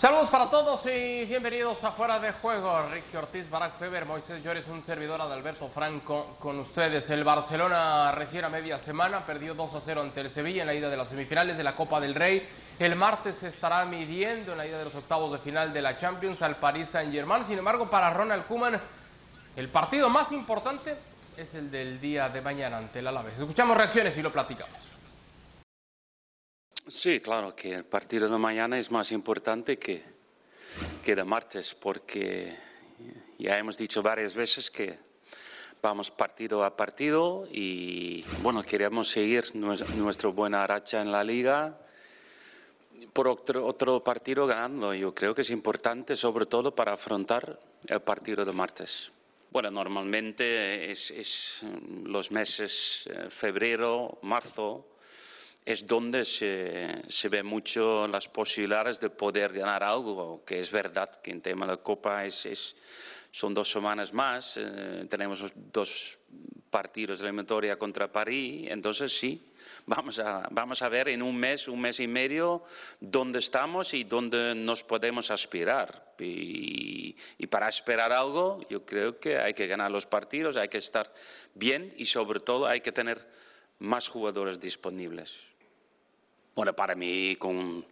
Saludos 0.00 0.30
para 0.30 0.48
todos 0.48 0.86
y 0.86 1.26
bienvenidos 1.26 1.84
a 1.84 1.90
Fuera 1.90 2.18
de 2.18 2.32
Juego. 2.32 2.88
Ricky 2.90 3.18
Ortiz, 3.18 3.50
Barack 3.50 3.74
Feber, 3.74 4.06
Moisés 4.06 4.42
Llores, 4.42 4.66
un 4.68 4.80
servidor 4.80 5.18
de 5.28 5.34
Alberto 5.34 5.68
Franco 5.68 6.38
con 6.38 6.58
ustedes. 6.58 7.10
El 7.10 7.22
Barcelona 7.22 8.10
recién 8.12 8.46
a 8.46 8.48
media 8.48 8.78
semana 8.78 9.26
perdió 9.26 9.54
2 9.54 9.74
a 9.74 9.80
0 9.82 10.00
ante 10.00 10.22
el 10.22 10.30
Sevilla 10.30 10.62
en 10.62 10.68
la 10.68 10.74
ida 10.74 10.88
de 10.88 10.96
las 10.96 11.10
semifinales 11.10 11.58
de 11.58 11.64
la 11.64 11.74
Copa 11.74 12.00
del 12.00 12.14
Rey. 12.14 12.48
El 12.78 12.96
martes 12.96 13.36
se 13.36 13.48
estará 13.48 13.84
midiendo 13.84 14.52
en 14.52 14.58
la 14.58 14.66
ida 14.66 14.78
de 14.78 14.84
los 14.84 14.94
octavos 14.94 15.32
de 15.32 15.38
final 15.38 15.70
de 15.74 15.82
la 15.82 15.98
Champions 15.98 16.40
al 16.40 16.56
Paris 16.56 16.88
Saint-Germain. 16.88 17.44
Sin 17.44 17.58
embargo, 17.58 17.90
para 17.90 18.08
Ronald 18.08 18.46
Koeman, 18.46 18.80
el 19.54 19.68
partido 19.68 20.08
más 20.08 20.32
importante 20.32 20.96
es 21.36 21.54
el 21.54 21.70
del 21.70 22.00
día 22.00 22.30
de 22.30 22.40
mañana 22.40 22.78
ante 22.78 23.00
el 23.00 23.06
Alavés. 23.06 23.38
Escuchamos 23.38 23.76
reacciones 23.76 24.16
y 24.16 24.22
lo 24.22 24.32
platicamos. 24.32 24.99
Sí, 26.90 27.20
claro 27.20 27.54
que 27.54 27.70
el 27.70 27.84
partido 27.84 28.28
de 28.28 28.36
mañana 28.36 28.76
es 28.76 28.90
más 28.90 29.12
importante 29.12 29.78
que, 29.78 30.02
que 31.00 31.14
de 31.14 31.22
martes, 31.22 31.72
porque 31.72 32.56
ya 33.38 33.56
hemos 33.56 33.78
dicho 33.78 34.02
varias 34.02 34.34
veces 34.34 34.72
que 34.72 34.98
vamos 35.80 36.10
partido 36.10 36.64
a 36.64 36.76
partido 36.76 37.46
y 37.48 38.26
bueno, 38.38 38.64
queremos 38.64 39.08
seguir 39.08 39.54
nuestra 39.54 40.30
buena 40.30 40.66
racha 40.66 41.00
en 41.00 41.12
la 41.12 41.22
liga 41.22 41.78
por 43.12 43.28
otro, 43.28 44.02
partido 44.02 44.44
ganando. 44.48 44.92
Yo 44.92 45.14
creo 45.14 45.32
que 45.32 45.42
es 45.42 45.50
importante 45.50 46.16
sobre 46.16 46.46
todo 46.46 46.74
para 46.74 46.94
afrontar 46.94 47.56
el 47.86 48.00
partido 48.00 48.44
de 48.44 48.50
martes. 48.50 49.12
Bueno, 49.52 49.70
normalmente 49.70 50.90
es, 50.90 51.12
es 51.12 51.64
los 52.02 52.32
meses 52.32 53.08
eh, 53.08 53.30
febrero, 53.30 54.18
marzo, 54.22 54.86
es 55.64 55.86
donde 55.86 56.24
se, 56.24 57.02
se 57.08 57.28
ve 57.28 57.42
mucho 57.42 58.08
las 58.08 58.28
posibilidades 58.28 58.98
de 59.00 59.10
poder 59.10 59.52
ganar 59.52 59.82
algo, 59.82 60.42
que 60.44 60.58
es 60.58 60.70
verdad 60.70 61.20
que 61.20 61.30
en 61.30 61.42
tema 61.42 61.66
de 61.66 61.78
Copa 61.78 62.24
es, 62.24 62.76
son 63.30 63.54
dos 63.54 63.70
semanas 63.70 64.12
más, 64.12 64.56
eh, 64.56 65.06
tenemos 65.08 65.44
dos 65.54 66.18
partidos 66.70 67.18
de 67.18 67.26
eliminatoria 67.26 67.78
contra 67.78 68.10
París, 68.10 68.68
entonces 68.70 69.16
sí, 69.16 69.52
vamos 69.86 70.18
a, 70.18 70.48
vamos 70.50 70.82
a 70.82 70.88
ver 70.88 71.08
en 71.08 71.20
un 71.20 71.36
mes, 71.36 71.68
un 71.68 71.80
mes 71.80 72.00
y 72.00 72.06
medio, 72.06 72.62
dónde 73.00 73.40
estamos 73.40 73.92
y 73.92 74.04
dónde 74.04 74.54
nos 74.54 74.82
podemos 74.84 75.30
aspirar. 75.30 76.14
Y, 76.18 77.16
y 77.38 77.46
para 77.46 77.68
esperar 77.68 78.12
algo, 78.12 78.60
yo 78.68 78.84
creo 78.84 79.18
que 79.18 79.38
hay 79.38 79.54
que 79.54 79.66
ganar 79.66 79.90
los 79.90 80.06
partidos, 80.06 80.56
hay 80.56 80.68
que 80.68 80.78
estar 80.78 81.12
bien 81.54 81.92
y 81.96 82.06
sobre 82.06 82.40
todo 82.40 82.66
hay 82.66 82.80
que 82.80 82.92
tener 82.92 83.26
más 83.78 84.08
jugadores 84.08 84.60
disponibles. 84.60 85.49
Bueno, 86.60 86.74
para 86.74 86.94
mí 86.94 87.36
con, 87.36 87.86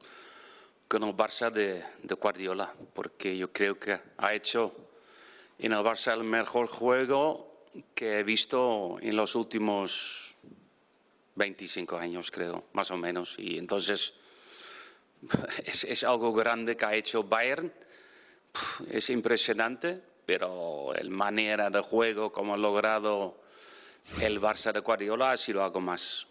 con 0.86 1.02
el 1.02 1.16
Barça 1.16 1.50
de, 1.50 1.82
de, 2.02 2.14
Guardiola, 2.16 2.70
porque 2.92 3.34
yo 3.34 3.50
creo 3.50 3.78
que 3.78 3.98
ha 4.18 4.34
hecho 4.34 4.74
en 5.58 5.72
el 5.72 5.78
Barça 5.78 6.12
el 6.12 6.22
mejor 6.22 6.66
juego 6.66 7.64
que 7.94 8.18
he 8.18 8.22
visto 8.24 8.98
en 9.00 9.16
los 9.16 9.34
últimos 9.36 10.36
25 11.36 11.96
años, 11.96 12.30
creo, 12.30 12.64
más 12.74 12.90
o 12.90 12.98
menos. 12.98 13.36
Y 13.38 13.56
entonces 13.56 14.12
es, 15.64 16.04
algo 16.04 16.34
grande 16.34 16.76
que 16.76 16.84
ha 16.84 16.94
hecho 16.94 17.24
Bayern, 17.24 17.72
es 18.90 19.08
impresionante, 19.08 19.98
pero 20.26 20.92
la 20.92 21.08
manera 21.08 21.70
de 21.70 21.80
juego, 21.80 22.30
como 22.30 22.52
ha 22.52 22.58
logrado 22.58 23.40
el 24.20 24.38
Barça 24.42 24.74
de 24.74 24.80
Guardiola, 24.80 25.30
ha 25.30 25.38
sido 25.38 25.64
algo 25.64 25.80
más. 25.80 26.26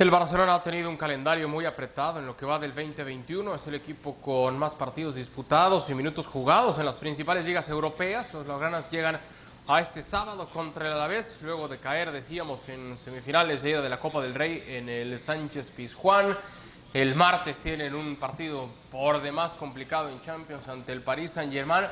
El 0.00 0.10
Barcelona 0.10 0.54
ha 0.54 0.62
tenido 0.62 0.88
un 0.88 0.96
calendario 0.96 1.46
muy 1.46 1.66
apretado 1.66 2.20
en 2.20 2.26
lo 2.26 2.34
que 2.34 2.46
va 2.46 2.58
del 2.58 2.74
2021. 2.74 3.54
Es 3.54 3.66
el 3.66 3.74
equipo 3.74 4.14
con 4.14 4.58
más 4.58 4.74
partidos 4.74 5.16
disputados 5.16 5.90
y 5.90 5.94
minutos 5.94 6.26
jugados 6.26 6.78
en 6.78 6.86
las 6.86 6.96
principales 6.96 7.44
ligas 7.44 7.68
europeas. 7.68 8.32
Los 8.32 8.46
Blaugranas 8.46 8.90
llegan 8.90 9.20
a 9.68 9.78
este 9.78 10.00
sábado 10.00 10.48
contra 10.48 10.86
el 10.86 10.94
Alavés, 10.94 11.36
luego 11.42 11.68
de 11.68 11.76
caer, 11.76 12.12
decíamos, 12.12 12.66
en 12.70 12.96
semifinales 12.96 13.62
de 13.62 13.82
de 13.82 13.88
la 13.90 14.00
Copa 14.00 14.22
del 14.22 14.34
Rey 14.34 14.64
en 14.68 14.88
el 14.88 15.20
Sánchez 15.20 15.70
Pizjuán. 15.70 16.34
El 16.94 17.14
martes 17.14 17.58
tienen 17.58 17.94
un 17.94 18.16
partido 18.16 18.70
por 18.90 19.20
demás 19.20 19.52
complicado 19.52 20.08
en 20.08 20.22
Champions 20.22 20.66
ante 20.66 20.92
el 20.92 21.02
Paris 21.02 21.32
Saint-Germain. 21.32 21.84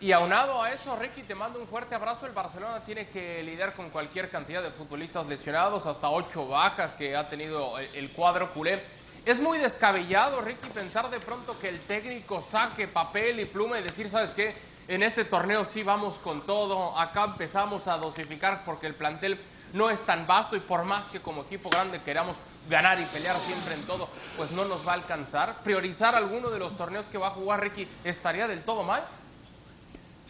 Y 0.00 0.12
aunado 0.12 0.62
a 0.62 0.70
eso, 0.70 0.94
Ricky, 0.94 1.22
te 1.22 1.34
mando 1.34 1.58
un 1.58 1.66
fuerte 1.66 1.96
abrazo. 1.96 2.26
El 2.26 2.32
Barcelona 2.32 2.84
tiene 2.84 3.08
que 3.08 3.42
lidiar 3.42 3.72
con 3.72 3.90
cualquier 3.90 4.30
cantidad 4.30 4.62
de 4.62 4.70
futbolistas 4.70 5.26
lesionados, 5.26 5.86
hasta 5.86 6.08
ocho 6.08 6.46
bajas 6.46 6.92
que 6.92 7.16
ha 7.16 7.28
tenido 7.28 7.76
el 7.78 8.12
cuadro 8.12 8.52
culé. 8.54 8.84
Es 9.26 9.40
muy 9.40 9.58
descabellado, 9.58 10.40
Ricky, 10.40 10.68
pensar 10.68 11.10
de 11.10 11.18
pronto 11.18 11.58
que 11.58 11.68
el 11.68 11.80
técnico 11.80 12.40
saque 12.40 12.86
papel 12.86 13.40
y 13.40 13.44
pluma 13.44 13.80
y 13.80 13.82
decir, 13.82 14.08
¿sabes 14.08 14.32
qué? 14.34 14.54
En 14.86 15.02
este 15.02 15.24
torneo 15.24 15.64
sí 15.64 15.82
vamos 15.82 16.20
con 16.20 16.46
todo. 16.46 16.96
Acá 16.96 17.24
empezamos 17.24 17.88
a 17.88 17.98
dosificar 17.98 18.62
porque 18.64 18.86
el 18.86 18.94
plantel 18.94 19.38
no 19.72 19.90
es 19.90 20.00
tan 20.06 20.28
vasto 20.28 20.54
y 20.54 20.60
por 20.60 20.84
más 20.84 21.08
que 21.08 21.20
como 21.20 21.42
equipo 21.42 21.70
grande 21.70 22.00
queramos 22.02 22.36
ganar 22.70 23.00
y 23.00 23.04
pelear 23.04 23.36
siempre 23.36 23.74
en 23.74 23.86
todo, 23.86 24.08
pues 24.36 24.52
no 24.52 24.64
nos 24.64 24.86
va 24.86 24.92
a 24.92 24.94
alcanzar. 24.94 25.56
Priorizar 25.62 26.14
alguno 26.14 26.50
de 26.50 26.58
los 26.58 26.76
torneos 26.76 27.06
que 27.06 27.18
va 27.18 27.28
a 27.28 27.30
jugar 27.30 27.60
Ricky 27.60 27.88
estaría 28.04 28.46
del 28.46 28.62
todo 28.62 28.84
mal. 28.84 29.02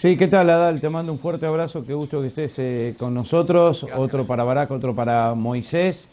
Sí, 0.00 0.16
¿qué 0.16 0.28
tal 0.28 0.48
Adal? 0.48 0.80
Te 0.80 0.88
mando 0.88 1.12
un 1.12 1.18
fuerte 1.18 1.44
abrazo, 1.46 1.84
qué 1.84 1.92
gusto 1.92 2.20
que 2.20 2.28
estés 2.28 2.54
eh, 2.58 2.94
con 2.96 3.14
nosotros, 3.14 3.84
otro 3.96 4.24
para 4.28 4.44
Barack, 4.44 4.70
otro 4.70 4.94
para 4.94 5.34
Moisés. 5.34 6.08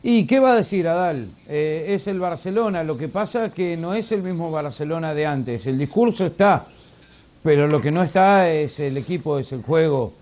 ¿Y 0.00 0.28
qué 0.28 0.38
va 0.38 0.52
a 0.52 0.56
decir 0.56 0.86
Adal? 0.86 1.26
Eh, 1.48 1.86
es 1.88 2.06
el 2.06 2.20
Barcelona, 2.20 2.84
lo 2.84 2.96
que 2.96 3.08
pasa 3.08 3.52
que 3.52 3.76
no 3.76 3.94
es 3.94 4.12
el 4.12 4.22
mismo 4.22 4.52
Barcelona 4.52 5.12
de 5.12 5.26
antes, 5.26 5.66
el 5.66 5.76
discurso 5.76 6.24
está, 6.26 6.68
pero 7.42 7.66
lo 7.66 7.80
que 7.80 7.90
no 7.90 8.04
está 8.04 8.48
es 8.48 8.78
el 8.78 8.96
equipo, 8.96 9.40
es 9.40 9.50
el 9.50 9.62
juego, 9.62 10.12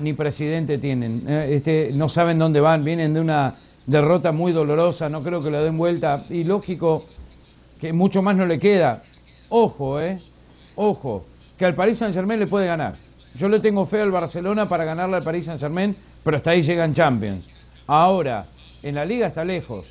ni 0.00 0.12
presidente 0.14 0.78
tienen, 0.78 1.22
eh, 1.28 1.54
este, 1.54 1.92
no 1.94 2.08
saben 2.08 2.38
dónde 2.40 2.60
van, 2.60 2.82
vienen 2.82 3.14
de 3.14 3.20
una 3.20 3.54
derrota 3.86 4.32
muy 4.32 4.50
dolorosa, 4.50 5.08
no 5.08 5.22
creo 5.22 5.40
que 5.40 5.50
lo 5.50 5.62
den 5.62 5.78
vuelta, 5.78 6.26
y 6.28 6.42
lógico 6.42 7.14
que 7.78 7.92
mucho 7.92 8.22
más 8.22 8.36
no 8.36 8.44
le 8.46 8.58
queda. 8.58 9.04
Ojo, 9.48 10.00
eh, 10.00 10.18
ojo 10.74 11.30
que 11.60 11.66
al 11.66 11.74
Paris 11.74 11.98
Saint 11.98 12.14
Germain 12.14 12.40
le 12.40 12.46
puede 12.46 12.66
ganar. 12.66 12.94
Yo 13.34 13.46
le 13.46 13.60
tengo 13.60 13.84
fe 13.84 14.00
al 14.00 14.10
Barcelona 14.10 14.66
para 14.66 14.86
ganarle 14.86 15.16
al 15.16 15.22
Paris 15.22 15.44
Saint 15.44 15.60
Germain, 15.60 15.94
pero 16.24 16.38
hasta 16.38 16.52
ahí 16.52 16.62
llegan 16.62 16.94
Champions. 16.94 17.44
Ahora, 17.86 18.46
en 18.82 18.94
la 18.94 19.04
liga 19.04 19.26
está 19.26 19.44
lejos. 19.44 19.84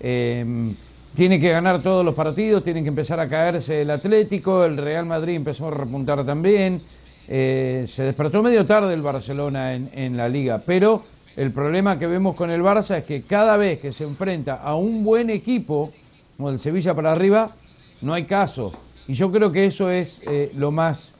Eh, 0.00 0.74
tiene 1.14 1.38
que 1.38 1.48
ganar 1.48 1.80
todos 1.80 2.04
los 2.04 2.16
partidos, 2.16 2.64
tiene 2.64 2.82
que 2.82 2.88
empezar 2.88 3.20
a 3.20 3.28
caerse 3.28 3.82
el 3.82 3.92
Atlético, 3.92 4.64
el 4.64 4.76
Real 4.76 5.06
Madrid 5.06 5.36
empezó 5.36 5.68
a 5.68 5.70
repuntar 5.70 6.24
también. 6.24 6.82
Eh, 7.28 7.86
se 7.94 8.02
despertó 8.02 8.42
medio 8.42 8.66
tarde 8.66 8.92
el 8.92 9.02
Barcelona 9.02 9.76
en, 9.76 9.90
en 9.94 10.16
la 10.16 10.28
liga, 10.28 10.60
pero 10.66 11.04
el 11.36 11.52
problema 11.52 12.00
que 12.00 12.08
vemos 12.08 12.34
con 12.34 12.50
el 12.50 12.62
Barça 12.62 12.98
es 12.98 13.04
que 13.04 13.22
cada 13.22 13.56
vez 13.56 13.78
que 13.78 13.92
se 13.92 14.02
enfrenta 14.02 14.56
a 14.56 14.74
un 14.74 15.04
buen 15.04 15.30
equipo, 15.30 15.92
como 16.36 16.50
el 16.50 16.58
Sevilla 16.58 16.94
para 16.94 17.12
arriba, 17.12 17.52
no 18.00 18.12
hay 18.12 18.24
caso. 18.24 18.72
Y 19.06 19.14
yo 19.14 19.30
creo 19.30 19.52
que 19.52 19.66
eso 19.66 19.88
es 19.88 20.20
eh, 20.28 20.50
lo 20.56 20.72
más 20.72 21.11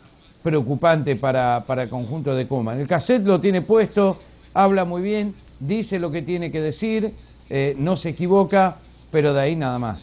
preocupante 0.43 1.17
para, 1.17 1.65
para 1.67 1.85
el 1.85 1.89
conjunto 1.89 2.35
de 2.35 2.47
Coman. 2.47 2.81
El 2.81 2.89
cassette 2.89 3.25
lo 3.25 3.41
tiene 3.41 3.62
puesto, 3.62 4.19
habla 4.55 4.85
muy 4.85 5.03
bien, 5.03 5.35
dice 5.61 5.99
lo 5.99 6.11
que 6.11 6.23
tiene 6.23 6.50
que 6.50 6.61
decir, 6.61 7.15
eh, 7.49 7.75
no 7.79 7.97
se 7.97 8.11
equivoca, 8.11 8.77
pero 9.11 9.35
de 9.35 9.41
ahí 9.41 9.56
nada 9.56 9.79
más. 9.79 10.00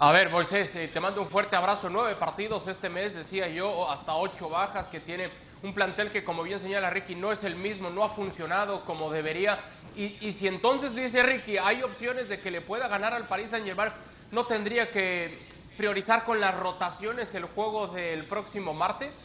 A 0.00 0.12
ver, 0.12 0.30
Moisés, 0.30 0.74
eh, 0.76 0.88
te 0.92 1.00
mando 1.00 1.20
un 1.20 1.28
fuerte 1.28 1.56
abrazo. 1.56 1.90
Nueve 1.90 2.14
partidos 2.14 2.68
este 2.68 2.88
mes, 2.88 3.14
decía 3.14 3.48
yo, 3.48 3.90
hasta 3.90 4.14
ocho 4.14 4.48
bajas 4.48 4.86
que 4.86 5.00
tiene 5.00 5.28
un 5.62 5.74
plantel 5.74 6.10
que, 6.12 6.22
como 6.22 6.44
bien 6.44 6.60
señala 6.60 6.88
Ricky, 6.88 7.16
no 7.16 7.32
es 7.32 7.42
el 7.42 7.56
mismo, 7.56 7.90
no 7.90 8.04
ha 8.04 8.08
funcionado 8.08 8.82
como 8.82 9.10
debería. 9.10 9.58
Y, 9.96 10.16
y 10.20 10.32
si 10.32 10.46
entonces 10.46 10.94
dice 10.94 11.24
Ricky, 11.24 11.58
hay 11.58 11.82
opciones 11.82 12.28
de 12.28 12.38
que 12.38 12.52
le 12.52 12.60
pueda 12.60 12.86
ganar 12.86 13.12
al 13.12 13.24
Paris 13.24 13.50
Saint-Germain, 13.50 13.90
no 14.30 14.44
tendría 14.44 14.90
que 14.92 15.36
priorizar 15.78 16.24
con 16.24 16.40
las 16.40 16.54
rotaciones 16.56 17.32
el 17.34 17.44
juego 17.44 17.86
del 17.86 18.24
próximo 18.24 18.74
martes? 18.74 19.24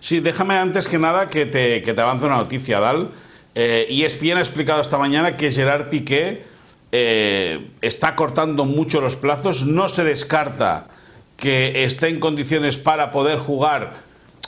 Sí, 0.00 0.20
déjame 0.20 0.56
antes 0.58 0.88
que 0.88 0.98
nada 0.98 1.28
que 1.28 1.46
te, 1.46 1.82
que 1.82 1.94
te 1.94 2.00
avance 2.00 2.26
una 2.26 2.36
noticia, 2.36 2.80
Dal. 2.80 3.10
Eh, 3.54 3.86
ESPN 3.88 4.38
ha 4.38 4.40
explicado 4.40 4.82
esta 4.82 4.98
mañana 4.98 5.36
que 5.36 5.50
Gerard 5.52 5.88
Piqué 5.88 6.44
eh, 6.90 7.64
está 7.80 8.16
cortando 8.16 8.64
mucho 8.64 9.00
los 9.00 9.14
plazos, 9.14 9.64
no 9.64 9.88
se 9.88 10.02
descarta 10.04 10.88
que 11.36 11.84
esté 11.84 12.08
en 12.08 12.18
condiciones 12.18 12.76
para 12.76 13.10
poder 13.12 13.38
jugar, 13.38 13.94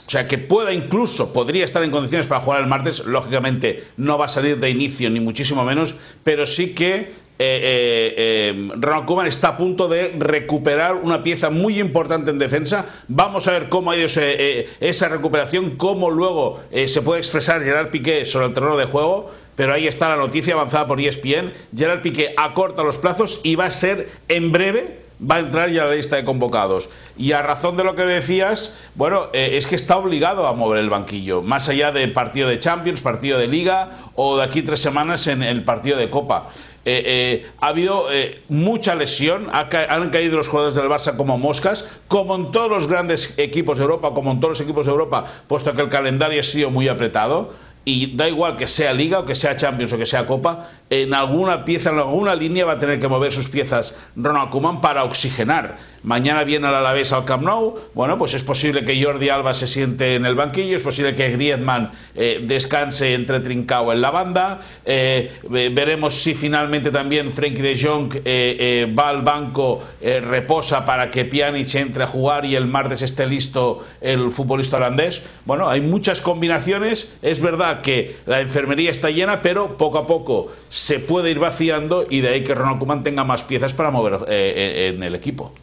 o 0.05 0.09
sea, 0.09 0.27
que 0.27 0.37
pueda 0.37 0.73
incluso, 0.73 1.31
podría 1.31 1.63
estar 1.63 1.81
en 1.83 1.91
condiciones 1.91 2.27
para 2.27 2.41
jugar 2.41 2.61
el 2.61 2.67
martes, 2.67 3.05
lógicamente 3.05 3.85
no 3.97 4.17
va 4.17 4.25
a 4.25 4.29
salir 4.29 4.59
de 4.59 4.69
inicio 4.69 5.09
ni 5.09 5.19
muchísimo 5.19 5.63
menos, 5.63 5.95
pero 6.23 6.45
sí 6.45 6.75
que 6.75 7.13
eh, 7.41 7.61
eh, 7.63 8.13
eh, 8.17 8.71
Ronald 8.75 9.05
Koeman 9.05 9.27
está 9.27 9.49
a 9.49 9.57
punto 9.57 9.87
de 9.87 10.13
recuperar 10.19 10.95
una 10.95 11.23
pieza 11.23 11.49
muy 11.49 11.79
importante 11.79 12.31
en 12.31 12.37
defensa. 12.37 12.85
Vamos 13.07 13.47
a 13.47 13.51
ver 13.51 13.69
cómo 13.69 13.91
ha 13.91 13.95
ido 13.95 14.07
esa 14.07 15.07
recuperación, 15.07 15.77
cómo 15.77 16.11
luego 16.11 16.59
se 16.69 17.01
puede 17.01 17.21
expresar 17.21 17.61
Gerard 17.61 17.91
Piqué 17.91 18.25
sobre 18.25 18.47
el 18.47 18.53
terreno 18.53 18.75
de 18.75 18.85
juego. 18.85 19.31
pero 19.55 19.73
ahí 19.73 19.87
está 19.87 20.09
la 20.09 20.15
noticia 20.17 20.53
avanzada 20.53 20.85
por 20.87 20.99
ESPN. 20.99 21.53
Gerard 21.73 22.01
Piqué 22.01 22.33
acorta 22.35 22.83
los 22.83 22.97
plazos 22.97 23.39
y 23.43 23.55
va 23.55 23.65
a 23.65 23.71
ser 23.71 24.09
en 24.27 24.51
breve 24.51 24.99
va 25.19 25.35
a 25.35 25.39
entrar 25.39 25.69
ya 25.69 25.83
a 25.83 25.87
la 25.87 25.95
lista 25.95 26.15
de 26.15 26.23
convocados. 26.23 26.89
Y 27.17 27.33
a 27.33 27.41
razón 27.41 27.75
de 27.75 27.83
lo 27.83 27.93
que 27.93 28.03
decías, 28.03 28.73
bueno, 28.95 29.27
es 29.33 29.67
que 29.67 29.75
está 29.75 29.97
obligado 29.97 30.47
a 30.47 30.53
mover 30.53 30.79
el 30.79 30.89
banquillo, 30.89 31.41
más 31.41 31.67
allá 31.67 31.91
de 31.91 32.07
partido 32.07 32.47
de 32.47 32.57
Champions, 32.59 33.01
partido 33.01 33.37
de 33.37 33.47
Liga 33.47 33.89
o 34.15 34.37
de 34.37 34.43
aquí 34.43 34.61
tres 34.61 34.79
semanas 34.79 35.27
en 35.27 35.43
el 35.43 35.65
partido 35.65 35.97
de 35.97 36.09
Copa. 36.09 36.47
Eh, 36.91 37.03
eh, 37.05 37.45
ha 37.61 37.67
habido 37.67 38.07
mucha 38.47 38.95
lesión, 38.95 39.47
han 39.51 40.09
caído 40.09 40.37
los 40.37 40.47
jugadores 40.47 40.73
del 40.73 40.87
Barça 40.87 41.15
como 41.15 41.37
moscas, 41.37 41.85
como 42.07 42.35
en 42.35 42.51
todos 42.51 42.71
los 42.71 42.87
grandes 42.87 43.37
equipos 43.37 43.77
de 43.77 43.83
Europa, 43.83 44.11
como 44.15 44.31
en 44.31 44.39
todos 44.39 44.57
los 44.57 44.61
equipos 44.61 44.87
de 44.87 44.91
Europa, 44.93 45.23
puesto 45.47 45.71
que 45.75 45.83
el 45.83 45.89
calendario 45.89 46.39
ha 46.39 46.43
sido 46.43 46.71
muy 46.71 46.87
apretado. 46.87 47.53
Y 47.85 48.15
da 48.17 48.27
igual 48.27 48.55
que 48.55 48.67
sea 48.67 48.91
Liga 48.91 49.19
o 49.19 49.25
que 49.25 49.35
sea 49.35 49.55
Champions 49.55 49.93
o 49.93 49.97
que 49.97 50.05
sea 50.05 50.25
Copa, 50.25 50.69
en 50.89 51.13
alguna 51.13 51.65
pieza, 51.65 51.91
en 51.91 51.99
alguna 51.99 52.35
línea 52.35 52.65
va 52.65 52.73
a 52.73 52.79
tener 52.79 52.99
que 52.99 53.07
mover 53.07 53.31
sus 53.31 53.47
piezas 53.47 53.95
Ronald 54.15 54.49
Koeman 54.49 54.81
para 54.81 55.03
oxigenar. 55.03 55.77
Mañana 56.03 56.43
viene 56.45 56.67
el 56.67 56.73
Alavés 56.73 57.11
al 57.11 57.25
Camp 57.25 57.43
Nou, 57.43 57.75
bueno, 57.93 58.17
pues 58.17 58.33
es 58.33 58.41
posible 58.41 58.83
que 58.83 59.03
Jordi 59.03 59.29
Alba 59.29 59.53
se 59.53 59.67
siente 59.67 60.15
en 60.15 60.25
el 60.25 60.33
banquillo, 60.35 60.75
es 60.75 60.81
posible 60.81 61.13
que 61.13 61.29
Griezmann 61.31 61.91
eh, 62.15 62.41
descanse 62.47 63.13
entre 63.13 63.41
Trincao 63.41 63.91
en 63.91 63.99
la 63.99 64.09
banda, 64.09 64.61
eh, 64.85 65.29
veremos 65.49 66.13
si 66.13 66.35
finalmente 66.35 66.89
también 66.89 67.31
Frenkie 67.31 67.61
de 67.61 67.77
Jong 67.77 68.21
eh, 68.23 68.93
va 68.97 69.09
al 69.09 69.23
banco, 69.23 69.83
reposa 70.01 70.85
para 70.85 71.09
que 71.09 71.25
Pjanic 71.25 71.75
entre 71.75 72.03
a 72.03 72.07
jugar 72.07 72.45
y 72.45 72.55
el 72.55 72.65
martes 72.65 73.01
esté 73.01 73.27
listo 73.27 73.85
el 73.99 74.29
futbolista 74.31 74.77
holandés. 74.77 75.21
Bueno, 75.45 75.69
hay 75.69 75.81
muchas 75.81 76.21
combinaciones, 76.21 77.13
es 77.21 77.41
verdad 77.41 77.81
que 77.81 78.15
la 78.25 78.39
enfermería 78.39 78.89
está 78.89 79.09
llena, 79.09 79.41
pero 79.41 79.77
poco 79.77 79.97
a 79.97 80.07
poco 80.07 80.51
se 80.79 80.99
puede 80.99 81.29
ir 81.29 81.39
vaciando 81.39 82.05
y 82.09 82.21
de 82.21 82.29
ahí 82.29 82.43
que 82.43 82.55
Ronald 82.55 82.79
Koeman 82.79 83.03
tenga 83.03 83.23
más 83.23 83.43
piezas 83.43 83.73
para 83.73 83.91
mover 83.91 84.19
en 84.29 85.03
el 85.03 85.13
equipo. 85.13 85.53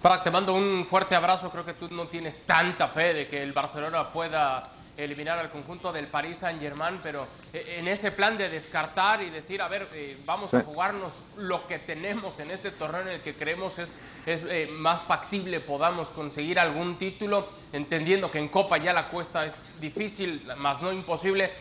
Frank, 0.00 0.22
te 0.22 0.30
mando 0.30 0.54
un 0.54 0.86
fuerte 0.86 1.16
abrazo. 1.16 1.50
Creo 1.50 1.64
que 1.64 1.74
tú 1.74 1.88
no 1.90 2.06
tienes 2.06 2.38
tanta 2.46 2.86
fe 2.86 3.14
de 3.14 3.26
que 3.26 3.42
el 3.42 3.52
Barcelona 3.52 4.10
pueda 4.10 4.62
eliminar 4.96 5.38
al 5.38 5.48
conjunto 5.48 5.92
del 5.92 6.08
Paris 6.08 6.38
Saint 6.38 6.60
Germain, 6.60 6.98
pero 7.02 7.26
eh, 7.52 7.76
en 7.78 7.86
ese 7.86 8.10
plan 8.10 8.36
de 8.36 8.48
descartar 8.48 9.22
y 9.22 9.30
decir, 9.30 9.62
a 9.62 9.68
ver, 9.68 9.86
eh, 9.94 10.16
vamos 10.26 10.52
a 10.54 10.62
jugarnos 10.62 11.12
lo 11.36 11.66
que 11.68 11.78
tenemos 11.78 12.40
en 12.40 12.50
este 12.50 12.72
torneo 12.72 13.02
en 13.02 13.08
el 13.08 13.20
que 13.20 13.32
creemos 13.32 13.78
es, 13.78 13.96
es 14.26 14.44
eh, 14.48 14.68
más 14.72 15.02
factible 15.02 15.60
podamos 15.60 16.08
conseguir 16.08 16.58
algún 16.58 16.98
título, 16.98 17.48
entendiendo 17.72 18.30
que 18.32 18.38
en 18.38 18.48
Copa 18.48 18.76
ya 18.78 18.92
la 18.92 19.04
cuesta 19.04 19.46
es 19.46 19.80
difícil, 19.80 20.42
más 20.56 20.82
no 20.82 20.92
imposible. 20.92 21.52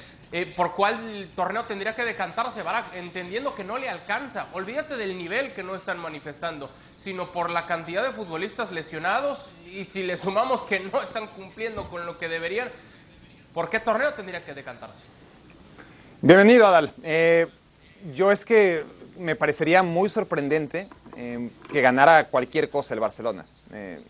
¿Por 0.56 0.76
cuál 0.76 1.30
torneo 1.36 1.64
tendría 1.64 1.96
que 1.96 2.04
decantarse 2.04 2.62
Barak? 2.62 2.96
Entendiendo 2.96 3.56
que 3.56 3.64
no 3.64 3.78
le 3.78 3.90
alcanza. 3.90 4.48
Olvídate 4.54 4.98
del 4.98 5.18
nivel 5.18 5.54
que 5.54 5.64
no 5.64 5.76
están 5.76 6.00
manifestando 6.00 6.70
sino 6.98 7.32
por 7.32 7.50
la 7.50 7.66
cantidad 7.66 8.04
de 8.04 8.12
futbolistas 8.12 8.72
lesionados 8.72 9.50
y 9.72 9.86
si 9.86 10.04
le 10.04 10.18
sumamos 10.18 10.64
que 10.64 10.80
no 10.80 11.02
están 11.02 11.28
cumpliendo 11.28 11.90
con 11.90 12.06
lo 12.06 12.18
que 12.18 12.28
deberían, 12.28 12.70
¿por 13.54 13.70
qué 13.70 13.80
torneo 13.80 14.14
tendría 14.14 14.42
que 14.42 14.54
decantarse? 14.54 15.00
Bienvenido, 16.22 16.68
Adal. 16.68 16.92
Eh, 17.04 17.48
yo 18.14 18.32
es 18.32 18.44
que 18.44 18.84
me 19.18 19.36
parecería 19.36 19.84
muy 19.84 20.10
sorprendente 20.10 20.90
eh, 21.16 21.50
que 21.72 21.82
ganara 21.82 22.26
cualquier 22.26 22.70
cosa 22.70 22.94
el 22.94 23.00
Barcelona. 23.00 23.46
Eh, 23.72 24.02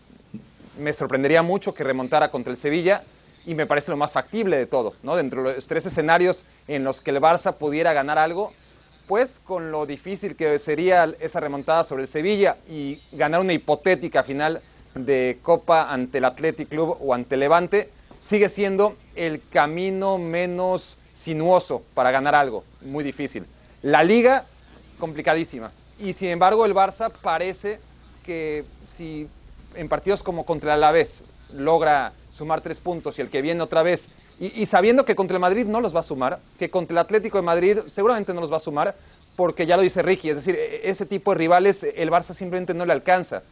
me 0.78 0.92
sorprendería 0.92 1.42
mucho 1.42 1.74
que 1.74 1.84
remontara 1.84 2.30
contra 2.30 2.52
el 2.52 2.58
Sevilla 2.58 3.02
y 3.46 3.54
me 3.54 3.66
parece 3.66 3.90
lo 3.90 3.96
más 3.96 4.12
factible 4.12 4.56
de 4.56 4.66
todo, 4.66 4.94
¿no? 5.02 5.16
Dentro 5.16 5.42
de 5.42 5.54
los 5.54 5.66
tres 5.66 5.86
escenarios 5.86 6.44
en 6.66 6.84
los 6.84 7.00
que 7.00 7.10
el 7.10 7.20
Barça 7.20 7.54
pudiera 7.54 7.92
ganar 7.92 8.18
algo, 8.18 8.52
pues 9.06 9.40
con 9.42 9.72
lo 9.72 9.86
difícil 9.86 10.36
que 10.36 10.58
sería 10.58 11.12
esa 11.20 11.40
remontada 11.40 11.82
sobre 11.82 12.02
el 12.02 12.08
Sevilla 12.08 12.56
y 12.68 13.00
ganar 13.12 13.40
una 13.40 13.54
hipotética 13.54 14.22
final 14.22 14.60
de 14.94 15.38
Copa 15.42 15.90
ante 15.90 16.18
el 16.18 16.24
Athletic 16.24 16.68
Club 16.68 16.96
o 17.00 17.14
ante 17.14 17.36
Levante, 17.36 17.90
sigue 18.20 18.48
siendo 18.48 18.96
el 19.16 19.40
camino 19.50 20.18
menos 20.18 20.98
sinuoso 21.14 21.82
para 21.94 22.10
ganar 22.10 22.34
algo, 22.34 22.64
muy 22.82 23.02
difícil. 23.02 23.46
La 23.82 24.04
liga, 24.04 24.44
complicadísima. 24.98 25.70
Y 25.98 26.12
sin 26.12 26.28
embargo 26.28 26.66
el 26.66 26.74
Barça 26.74 27.10
parece 27.10 27.80
que 28.24 28.64
si 28.86 29.26
en 29.74 29.88
partidos 29.88 30.22
como 30.22 30.44
contra 30.44 30.74
el 30.74 30.82
Alavés 30.82 31.22
logra 31.52 32.12
sumar 32.38 32.60
tres 32.60 32.80
puntos 32.80 33.18
y 33.18 33.22
el 33.22 33.28
que 33.28 33.42
viene 33.42 33.62
otra 33.62 33.82
vez 33.82 34.08
y, 34.40 34.66
sabiendo 34.66 35.04
que 35.04 35.16
contra 35.16 35.36
el 35.36 35.40
Madrid 35.40 35.66
no 35.66 35.80
los 35.80 35.94
va 35.94 36.00
a 36.00 36.04
sumar, 36.04 36.38
que 36.58 36.70
contra 36.70 36.92
el 36.92 36.98
Atlético 36.98 37.38
de 37.38 37.42
Madrid 37.42 37.78
seguramente 37.86 38.32
no 38.32 38.40
los 38.40 38.52
va 38.52 38.58
a 38.58 38.60
sumar, 38.60 38.94
porque 39.34 39.66
ya 39.66 39.76
lo 39.76 39.82
dice 39.82 40.00
Ricky, 40.00 40.30
es 40.30 40.36
decir, 40.36 40.54
e, 40.54 40.88
ese 40.88 41.06
tipo 41.06 41.32
de 41.32 41.38
rivales 41.38 41.82
el 41.82 42.10
Barça 42.10 42.34
simplemente 42.34 42.72
no 42.72 42.86
le 42.86 42.92
alcanza. 42.92 43.42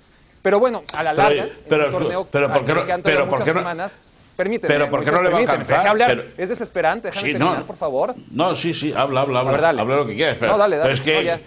Pero 0.43 0.61
bueno, 0.61 0.85
a 0.93 1.03
la 1.03 1.13
larga, 1.13 1.49
pero, 1.69 1.91
torneo 1.91 2.29
pero, 2.31 2.53
¿por 2.53 2.65
qué 2.65 2.75
no, 2.75 2.85
pero 3.03 3.29
¿por 3.29 3.43
qué 3.43 3.53
no, 3.53 3.61
semanas, 3.61 4.01
permíteme, 4.37 4.73
pero 4.73 4.89
¿por 4.89 5.05
qué 5.05 5.11
no 5.11 5.23
le 5.23 5.31
va 5.31 5.39
a 5.39 5.41
alcanzar? 5.41 5.89
Hablar, 5.89 6.25
es 6.37 6.49
desesperante, 6.51 7.09
déjame 7.09 7.33
terminar, 7.33 7.65
por 7.65 7.77
favor. 7.77 8.15
No, 8.31 8.55
sí, 8.55 8.73
sí, 8.73 8.93
habla, 8.97 9.23
habla, 9.23 9.41
habla, 9.41 9.59
dale. 9.59 9.81
habla 9.81 9.97
lo 9.97 10.07
que 10.07 10.15
quieras. 10.15 10.37
Pero, 10.39 10.53
no, 10.53 10.59
dale, 10.59 10.77
dale. 10.77 10.95
Pero 10.95 10.95
es 10.95 11.01
que, 11.01 11.41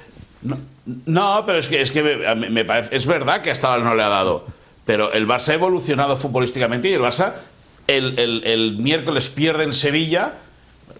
no, 1.05 1.43
pero 1.45 1.59
es 1.59 1.69
que, 1.69 1.79
es 1.79 1.91
que 1.91 2.03
me, 2.03 2.49
me, 2.49 2.65
parece, 2.65 2.93
es 2.93 3.05
verdad 3.05 3.41
que 3.41 3.51
hasta 3.51 3.71
ahora 3.71 3.85
no 3.85 3.95
le 3.95 4.03
ha 4.03 4.09
dado, 4.09 4.45
pero 4.89 5.13
el 5.13 5.27
Barça 5.27 5.49
ha 5.49 5.53
evolucionado 5.53 6.17
futbolísticamente 6.17 6.89
y 6.89 6.93
el 6.93 7.01
Barça 7.01 7.33
el, 7.85 8.75
miércoles 8.79 9.29
pierde 9.29 9.63
en 9.63 9.71
Sevilla, 9.71 10.33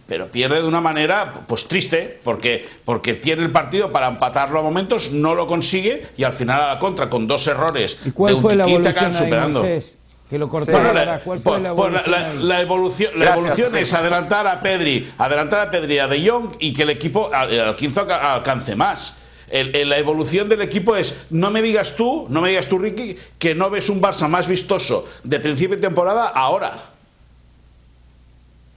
pero 0.06 0.28
pierde 0.28 0.62
de 0.62 0.68
una 0.68 0.80
manera 0.80 1.34
pues 1.48 1.68
triste, 1.68 2.20
porque, 2.24 2.68
porque 2.86 3.16
tiene 3.16 3.42
el 3.42 3.52
partido 3.52 3.92
para 3.92 4.08
empatarlo 4.08 4.60
a 4.60 4.62
momentos, 4.62 5.12
no 5.12 5.34
lo 5.34 5.48
consigue 5.48 6.06
y 6.18 6.24
al 6.24 6.34
final 6.34 6.62
a 6.62 6.68
la 6.76 6.78
contra, 6.78 7.10
con 7.10 7.26
dos 7.26 7.48
errores 7.48 7.98
¿Y 8.06 8.12
cuál 8.12 8.36
de 8.36 8.42
fue 8.42 8.56
la 8.56 8.66
evolución 8.66 9.12
superando. 9.12 9.64
que 9.64 10.38
lo 10.38 10.46
la, 10.46 11.22
¿Cuál 11.24 11.40
fue 11.40 11.60
la, 11.60 11.70
evolución, 11.70 12.48
la, 12.48 12.62
evolución, 12.62 13.12
la 13.16 13.34
evolución 13.34 13.76
es 13.76 13.92
adelantar 13.92 14.46
a 14.46 14.62
Pedri, 14.62 15.12
adelantar 15.18 15.62
a 15.62 15.72
Pedri 15.72 15.98
a 15.98 16.08
De 16.08 16.30
Jong 16.30 16.58
y 16.60 16.76
que 16.76 16.84
el 16.84 16.92
equipo 16.92 17.32
al 17.34 17.76
15 17.76 18.02
alcance 18.02 18.76
más 18.76 19.16
la 19.52 19.98
evolución 19.98 20.50
del 20.50 20.62
equipo 20.62 20.96
es, 20.96 21.26
no 21.30 21.50
me 21.52 21.62
digas 21.62 21.96
tú, 21.96 22.28
no 22.30 22.42
me 22.42 22.50
digas 22.50 22.68
tú, 22.68 22.80
Ricky, 22.80 23.18
que 23.38 23.56
no 23.56 23.70
ves 23.70 23.90
un 23.90 24.02
Barça 24.02 24.28
más 24.28 24.48
vistoso 24.48 25.08
de 25.24 25.40
principio 25.40 25.76
de 25.76 25.82
temporada 25.82 26.28
ahora. 26.28 26.78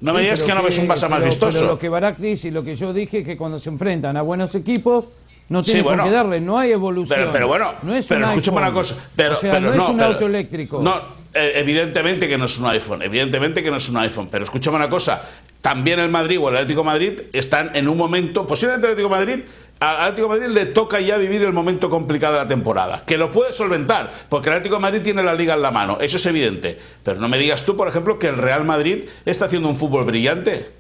No 0.01 0.13
me 0.13 0.23
digas 0.23 0.43
que 0.43 0.55
no 0.55 0.63
ves 0.63 0.79
un 0.79 0.89
Barça 0.89 1.09
más 1.09 1.25
vistoso. 1.25 1.59
Pero 1.59 1.73
lo 1.73 1.79
que 1.79 1.89
Barak 1.89 2.19
dice 2.19 2.49
y 2.49 2.51
lo 2.51 2.65
que 2.65 2.77
yo 2.77 2.93
dije 2.93 3.19
es 3.19 3.25
que 3.25 3.37
cuando 3.37 3.61
se 3.61 3.69
enfrentan 3.69 4.17
a 4.17 4.23
buenos 4.23 4.55
equipos 4.55 5.05
no 5.49 5.63
tienen 5.63 5.99
que 5.99 6.11
darle, 6.11 6.41
no 6.41 6.59
hay 6.59 6.73
evolución. 6.73 7.29
Pero, 7.31 7.47
bueno, 7.47 7.75
no 7.83 7.95
es 7.95 8.07
pero 8.07 8.25
escúchame 8.25 8.59
una 8.59 8.73
cosa. 8.73 8.97
Pero, 9.15 9.39
no, 9.61 9.73
es 9.73 9.89
un 9.89 10.01
auto 10.01 10.27
eléctrico. 10.27 10.81
No, 10.83 10.97
eh, 11.35 11.53
evidentemente 11.57 12.27
que 12.27 12.37
no 12.37 12.47
es 12.47 12.59
un 12.59 12.67
iPhone, 12.67 13.03
evidentemente 13.03 13.63
que 13.63 13.71
no 13.71 13.77
es 13.77 13.89
un 13.89 13.97
iPhone. 13.99 14.29
Pero 14.31 14.45
escúchame 14.45 14.77
una 14.77 14.89
cosa, 14.89 15.23
también 15.61 16.01
el 16.01 16.09
Madrid 16.09 16.39
o 16.41 16.49
el 16.49 16.57
Atlético 16.57 16.83
Madrid 16.85 17.21
están 17.33 17.77
en 17.77 17.89
un 17.89 17.97
momento, 17.97 18.47
posiblemente 18.47 18.89
el 18.89 18.93
Atlético 18.95 19.15
Madrid 19.15 19.41
al 19.83 20.01
Atlético 20.01 20.29
de 20.29 20.41
Madrid 20.41 20.55
le 20.55 20.67
toca 20.67 21.01
ya 21.01 21.17
vivir 21.17 21.43
el 21.43 21.53
momento 21.53 21.91
complicado 21.91 22.35
de 22.35 22.41
la 22.41 22.47
temporada, 22.47 23.03
que 23.05 23.19
lo 23.19 23.33
puede 23.33 23.53
solventar, 23.53 24.13
porque 24.29 24.49
el 24.49 24.55
Atlético 24.55 24.77
de 24.77 24.83
Madrid 24.83 25.03
tiene 25.03 25.23
la 25.23 25.35
liga 25.35 25.55
en 25.55 25.63
la 25.63 25.73
mano, 25.73 25.99
eso 26.01 26.19
es 26.19 26.27
evidente. 26.27 26.79
Pero 27.03 27.19
no 27.19 27.29
me 27.29 27.37
digas 27.37 27.65
tú, 27.65 27.77
por 27.77 27.89
ejemplo, 27.89 28.19
que 28.19 28.29
el 28.29 28.37
Real 28.37 28.65
Madrid 28.65 29.05
está 29.25 29.47
haciendo 29.47 29.69
un 29.69 29.77
fútbol 29.77 30.05
brillante. 30.05 30.71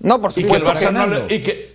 No, 0.00 0.20
por 0.20 0.32
supuesto. 0.32 0.56
Y 0.56 0.72
que 0.72 0.84
el 0.84 0.90
Barça 0.90 0.92
no 0.92 1.06
le, 1.06 1.34
y 1.34 1.40
que, 1.40 1.74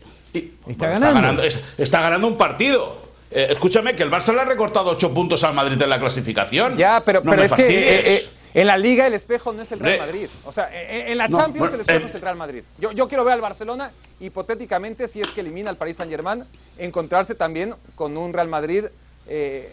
está, 0.68 0.88
ganando. 0.88 1.44
Está, 1.78 2.02
ganando, 2.02 2.28
un 2.28 2.38
partido. 2.38 2.98
Eh, 3.32 3.48
escúchame, 3.52 3.96
que 3.96 4.04
el 4.04 4.12
Barça 4.12 4.34
le 4.34 4.42
ha 4.42 4.46
recortado 4.46 4.92
ocho 4.92 5.14
puntos 5.14 5.44
al 5.46 5.54
Madrid 5.54 5.82
en 5.82 5.90
la 5.90 6.00
clasificación. 6.00 6.76
Ya, 6.76 7.02
pero, 7.06 7.24
pero 7.24 7.42
es 7.42 7.54
que 7.54 8.28
en 8.54 8.68
la 8.68 8.78
Liga 8.78 9.08
el 9.08 9.14
espejo 9.14 9.54
no 9.54 9.62
es 9.62 9.72
el 9.72 9.80
Real 9.80 10.00
Madrid. 10.00 10.28
O 10.46 10.52
sea, 10.52 10.70
en, 10.72 11.18
la 11.18 11.30
Champions 11.30 11.74
el 11.74 11.82
espejo 11.82 12.08
es 12.08 12.16
el 12.16 12.22
Real 12.22 12.36
Madrid. 12.36 12.64
Yo, 12.78 12.92
yo 12.92 13.08
quiero 13.08 13.24
ver 13.24 13.34
al 13.34 13.42
Barcelona, 13.42 13.92
hipotéticamente, 14.20 15.08
si 15.08 15.22
es 15.22 15.28
que 15.30 15.42
elimina 15.42 15.70
al 15.70 15.78
Paris 15.78 15.98
Saint 15.98 16.12
Germain, 16.12 16.46
encontrarse 16.78 17.36
también 17.36 17.76
con 17.96 18.18
un 18.18 18.34
Real 18.34 18.48
Madrid 18.48 18.86
eh, 19.28 19.72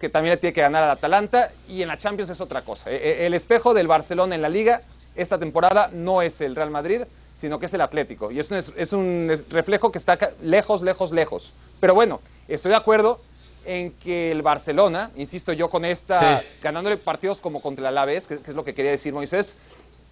que 0.00 0.08
también 0.08 0.34
le 0.34 0.36
tiene 0.38 0.54
que 0.54 0.62
ganar 0.62 0.82
al 0.82 0.90
Atalanta. 0.90 1.50
Y 1.68 1.82
en 1.82 1.88
la 1.88 1.98
Champions 1.98 2.30
es 2.30 2.40
otra 2.40 2.62
cosa. 2.62 2.90
E, 2.90 2.96
e, 2.96 3.26
el 3.26 3.34
espejo 3.34 3.74
del 3.74 3.86
Barcelona 3.86 4.34
en 4.34 4.42
la 4.42 4.48
Liga 4.48 4.82
esta 5.14 5.38
temporada 5.38 5.90
no 5.92 6.22
es 6.22 6.40
el 6.40 6.56
Real 6.56 6.70
Madrid, 6.70 7.02
sino 7.34 7.58
que 7.58 7.66
es 7.66 7.74
el 7.74 7.80
Atlético. 7.80 8.30
Y 8.30 8.40
es 8.40 8.50
un, 8.50 8.58
es 8.76 8.92
un 8.92 9.30
reflejo 9.50 9.92
que 9.92 9.98
está 9.98 10.18
lejos, 10.42 10.82
lejos, 10.82 11.12
lejos. 11.12 11.52
Pero 11.80 11.94
bueno, 11.94 12.20
estoy 12.48 12.70
de 12.70 12.76
acuerdo 12.76 13.20
en 13.66 13.92
que 13.92 14.30
el 14.30 14.42
Barcelona, 14.42 15.10
insisto 15.16 15.52
yo 15.52 15.68
con 15.68 15.84
esta, 15.84 16.42
ganándole 16.62 16.96
partidos 16.96 17.40
como 17.40 17.60
contra 17.60 17.82
el 17.82 17.86
Alavés, 17.88 18.26
que, 18.26 18.34
es 18.34 18.54
lo 18.54 18.64
que 18.64 18.74
quería 18.74 18.90
decir 18.90 19.12
Moisés, 19.12 19.56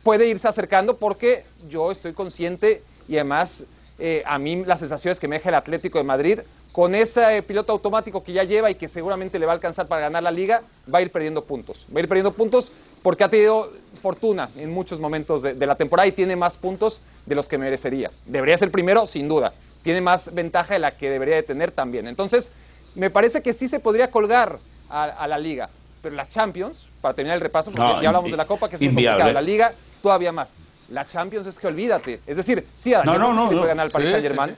puede 0.02 0.26
irse 0.26 0.48
acercando 0.48 0.96
porque 0.96 1.44
yo 1.68 1.90
estoy 1.90 2.12
consciente 2.12 2.82
y 3.08 3.16
además 3.16 3.64
eh, 3.98 4.22
a 4.26 4.38
mí 4.38 4.64
las 4.64 4.80
sensaciones 4.80 5.20
que 5.20 5.28
me 5.28 5.36
deja 5.36 5.50
el 5.50 5.54
Atlético 5.54 5.98
de 5.98 6.04
Madrid 6.04 6.40
con 6.72 6.94
ese 6.94 7.42
piloto 7.42 7.72
automático 7.72 8.24
que 8.24 8.32
ya 8.32 8.44
lleva 8.44 8.70
y 8.70 8.74
que 8.74 8.88
seguramente 8.88 9.38
le 9.38 9.46
va 9.46 9.52
a 9.52 9.54
alcanzar 9.56 9.86
para 9.88 10.00
ganar 10.00 10.22
la 10.22 10.30
liga, 10.30 10.62
va 10.92 11.00
a 11.00 11.02
ir 11.02 11.12
perdiendo 11.12 11.44
puntos. 11.44 11.86
Va 11.94 12.00
a 12.00 12.02
ir 12.02 12.08
perdiendo 12.08 12.32
puntos 12.32 12.72
porque 13.02 13.24
ha 13.24 13.28
tenido 13.28 13.72
fortuna 14.00 14.48
en 14.56 14.72
muchos 14.72 14.98
momentos 14.98 15.42
de, 15.42 15.54
de 15.54 15.66
la 15.66 15.76
temporada 15.76 16.06
y 16.06 16.12
tiene 16.12 16.34
más 16.34 16.56
puntos 16.56 17.00
de 17.26 17.34
los 17.34 17.46
que 17.46 17.58
merecería. 17.58 18.10
Debería 18.24 18.56
ser 18.56 18.70
primero, 18.70 19.06
sin 19.06 19.28
duda. 19.28 19.52
Tiene 19.82 20.00
más 20.00 20.32
ventaja 20.32 20.74
de 20.74 20.80
la 20.80 20.96
que 20.96 21.10
debería 21.10 21.36
de 21.36 21.42
tener 21.42 21.72
también. 21.72 22.06
Entonces, 22.06 22.50
me 22.94 23.10
parece 23.10 23.42
que 23.42 23.52
sí 23.52 23.68
se 23.68 23.80
podría 23.80 24.10
colgar 24.10 24.58
a, 24.88 25.04
a 25.04 25.26
la 25.28 25.38
liga. 25.38 25.70
Pero 26.00 26.14
la 26.16 26.28
Champions, 26.28 26.88
para 27.00 27.14
terminar 27.14 27.36
el 27.36 27.40
repaso, 27.40 27.70
porque 27.70 27.82
No, 27.84 28.02
ya 28.02 28.08
hablamos 28.08 28.30
de 28.30 28.36
la 28.36 28.46
Copa, 28.46 28.68
que 28.68 28.76
es 28.76 28.80
muy 28.82 28.88
inviable. 28.88 29.22
complicada. 29.22 29.40
La 29.40 29.46
liga, 29.46 29.74
todavía 30.00 30.32
más. 30.32 30.54
La 30.88 31.06
Champions 31.06 31.46
es 31.46 31.58
que 31.58 31.66
olvídate. 31.68 32.20
Es 32.26 32.36
decir, 32.36 32.68
sí, 32.74 32.92
a 32.92 32.98
la 32.98 33.04
No, 33.04 33.18
no, 33.18 33.32
no, 33.32 33.48
sí 33.48 33.54
puede 33.54 33.68
ganar 33.68 33.86
al 33.86 33.92
Paris 33.92 34.08
Sí, 34.08 34.12
Saint 34.12 34.26
Germain. 34.26 34.56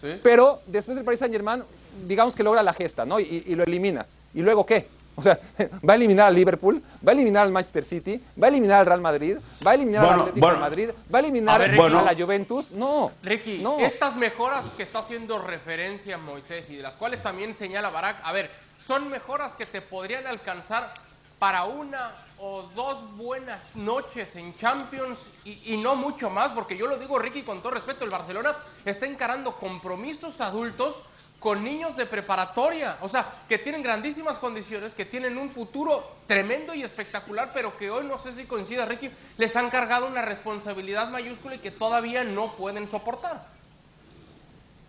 sí. 0.00 0.06
Sí. 0.12 0.20
Pero 0.22 0.62
después 0.66 0.96
el 0.98 1.04
Paris 1.04 1.18
Saint 1.20 1.32
Germain, 1.34 1.64
digamos 2.06 2.34
que 2.34 2.42
logra 2.42 2.62
la 2.62 2.72
gesta, 2.74 3.04
¿no? 3.04 3.18
Y, 3.20 3.42
y 3.46 3.54
lo 3.54 3.64
elimina. 3.64 4.06
¿Y 4.32 4.40
luego 4.42 4.64
qué? 4.66 4.88
O 5.16 5.22
sea, 5.22 5.38
va 5.88 5.92
a 5.92 5.96
eliminar 5.96 6.28
al 6.28 6.34
Liverpool, 6.34 6.82
va 7.06 7.12
a 7.12 7.14
eliminar 7.14 7.44
al 7.44 7.52
Manchester 7.52 7.84
City, 7.84 8.20
va 8.40 8.46
a 8.46 8.50
eliminar 8.50 8.80
al 8.80 8.86
Real 8.86 9.00
Madrid, 9.00 9.38
va 9.64 9.72
a 9.72 9.74
eliminar 9.74 10.04
al 10.04 10.20
Atlético 10.20 10.40
bueno. 10.40 10.54
de 10.54 10.60
Madrid, 10.60 10.90
va 11.12 11.18
a 11.18 11.20
eliminar 11.20 11.54
A 11.54 11.58
ver, 11.58 11.80
a, 11.80 11.88
Ricky. 11.88 12.04
la 12.04 12.14
Juventus. 12.24 12.70
No. 12.72 13.12
Ricky, 13.22 13.58
no. 13.58 13.78
estas 13.78 14.16
mejoras 14.16 14.64
que 14.72 14.82
está 14.82 15.00
haciendo 15.00 15.38
referencia 15.38 16.18
Moisés 16.18 16.68
y 16.70 16.76
de 16.76 16.82
las 16.82 16.96
cuales 16.96 17.22
también 17.22 17.54
señala 17.54 17.90
Barak, 17.90 18.16
a 18.24 18.32
ver, 18.32 18.50
son 18.84 19.08
mejoras 19.08 19.54
que 19.54 19.66
te 19.66 19.80
podrían 19.80 20.26
alcanzar 20.26 20.92
para 21.38 21.64
una 21.64 22.12
o 22.38 22.62
dos 22.74 23.16
buenas 23.16 23.64
noches 23.74 24.34
en 24.36 24.56
Champions 24.56 25.20
y, 25.44 25.74
y 25.74 25.76
no 25.76 25.94
mucho 25.94 26.30
más, 26.30 26.50
porque 26.52 26.76
yo 26.76 26.86
lo 26.86 26.96
digo, 26.96 27.18
Ricky, 27.18 27.42
con 27.42 27.60
todo 27.60 27.72
respeto, 27.72 28.04
el 28.04 28.10
Barcelona 28.10 28.54
está 28.84 29.06
encarando 29.06 29.52
compromisos 29.56 30.40
adultos 30.40 31.04
con 31.44 31.62
niños 31.62 31.94
de 31.94 32.06
preparatoria, 32.06 32.96
o 33.02 33.08
sea, 33.10 33.26
que 33.46 33.58
tienen 33.58 33.82
grandísimas 33.82 34.38
condiciones, 34.38 34.94
que 34.94 35.04
tienen 35.04 35.36
un 35.36 35.50
futuro 35.50 36.02
tremendo 36.26 36.74
y 36.74 36.82
espectacular, 36.82 37.50
pero 37.52 37.76
que 37.76 37.90
hoy, 37.90 38.06
no 38.06 38.16
sé 38.16 38.32
si 38.32 38.44
coincida 38.44 38.86
Ricky, 38.86 39.10
les 39.36 39.54
han 39.54 39.68
cargado 39.68 40.06
una 40.06 40.22
responsabilidad 40.22 41.10
mayúscula 41.10 41.56
y 41.56 41.58
que 41.58 41.70
todavía 41.70 42.24
no 42.24 42.46
pueden 42.52 42.88
soportar. 42.88 43.42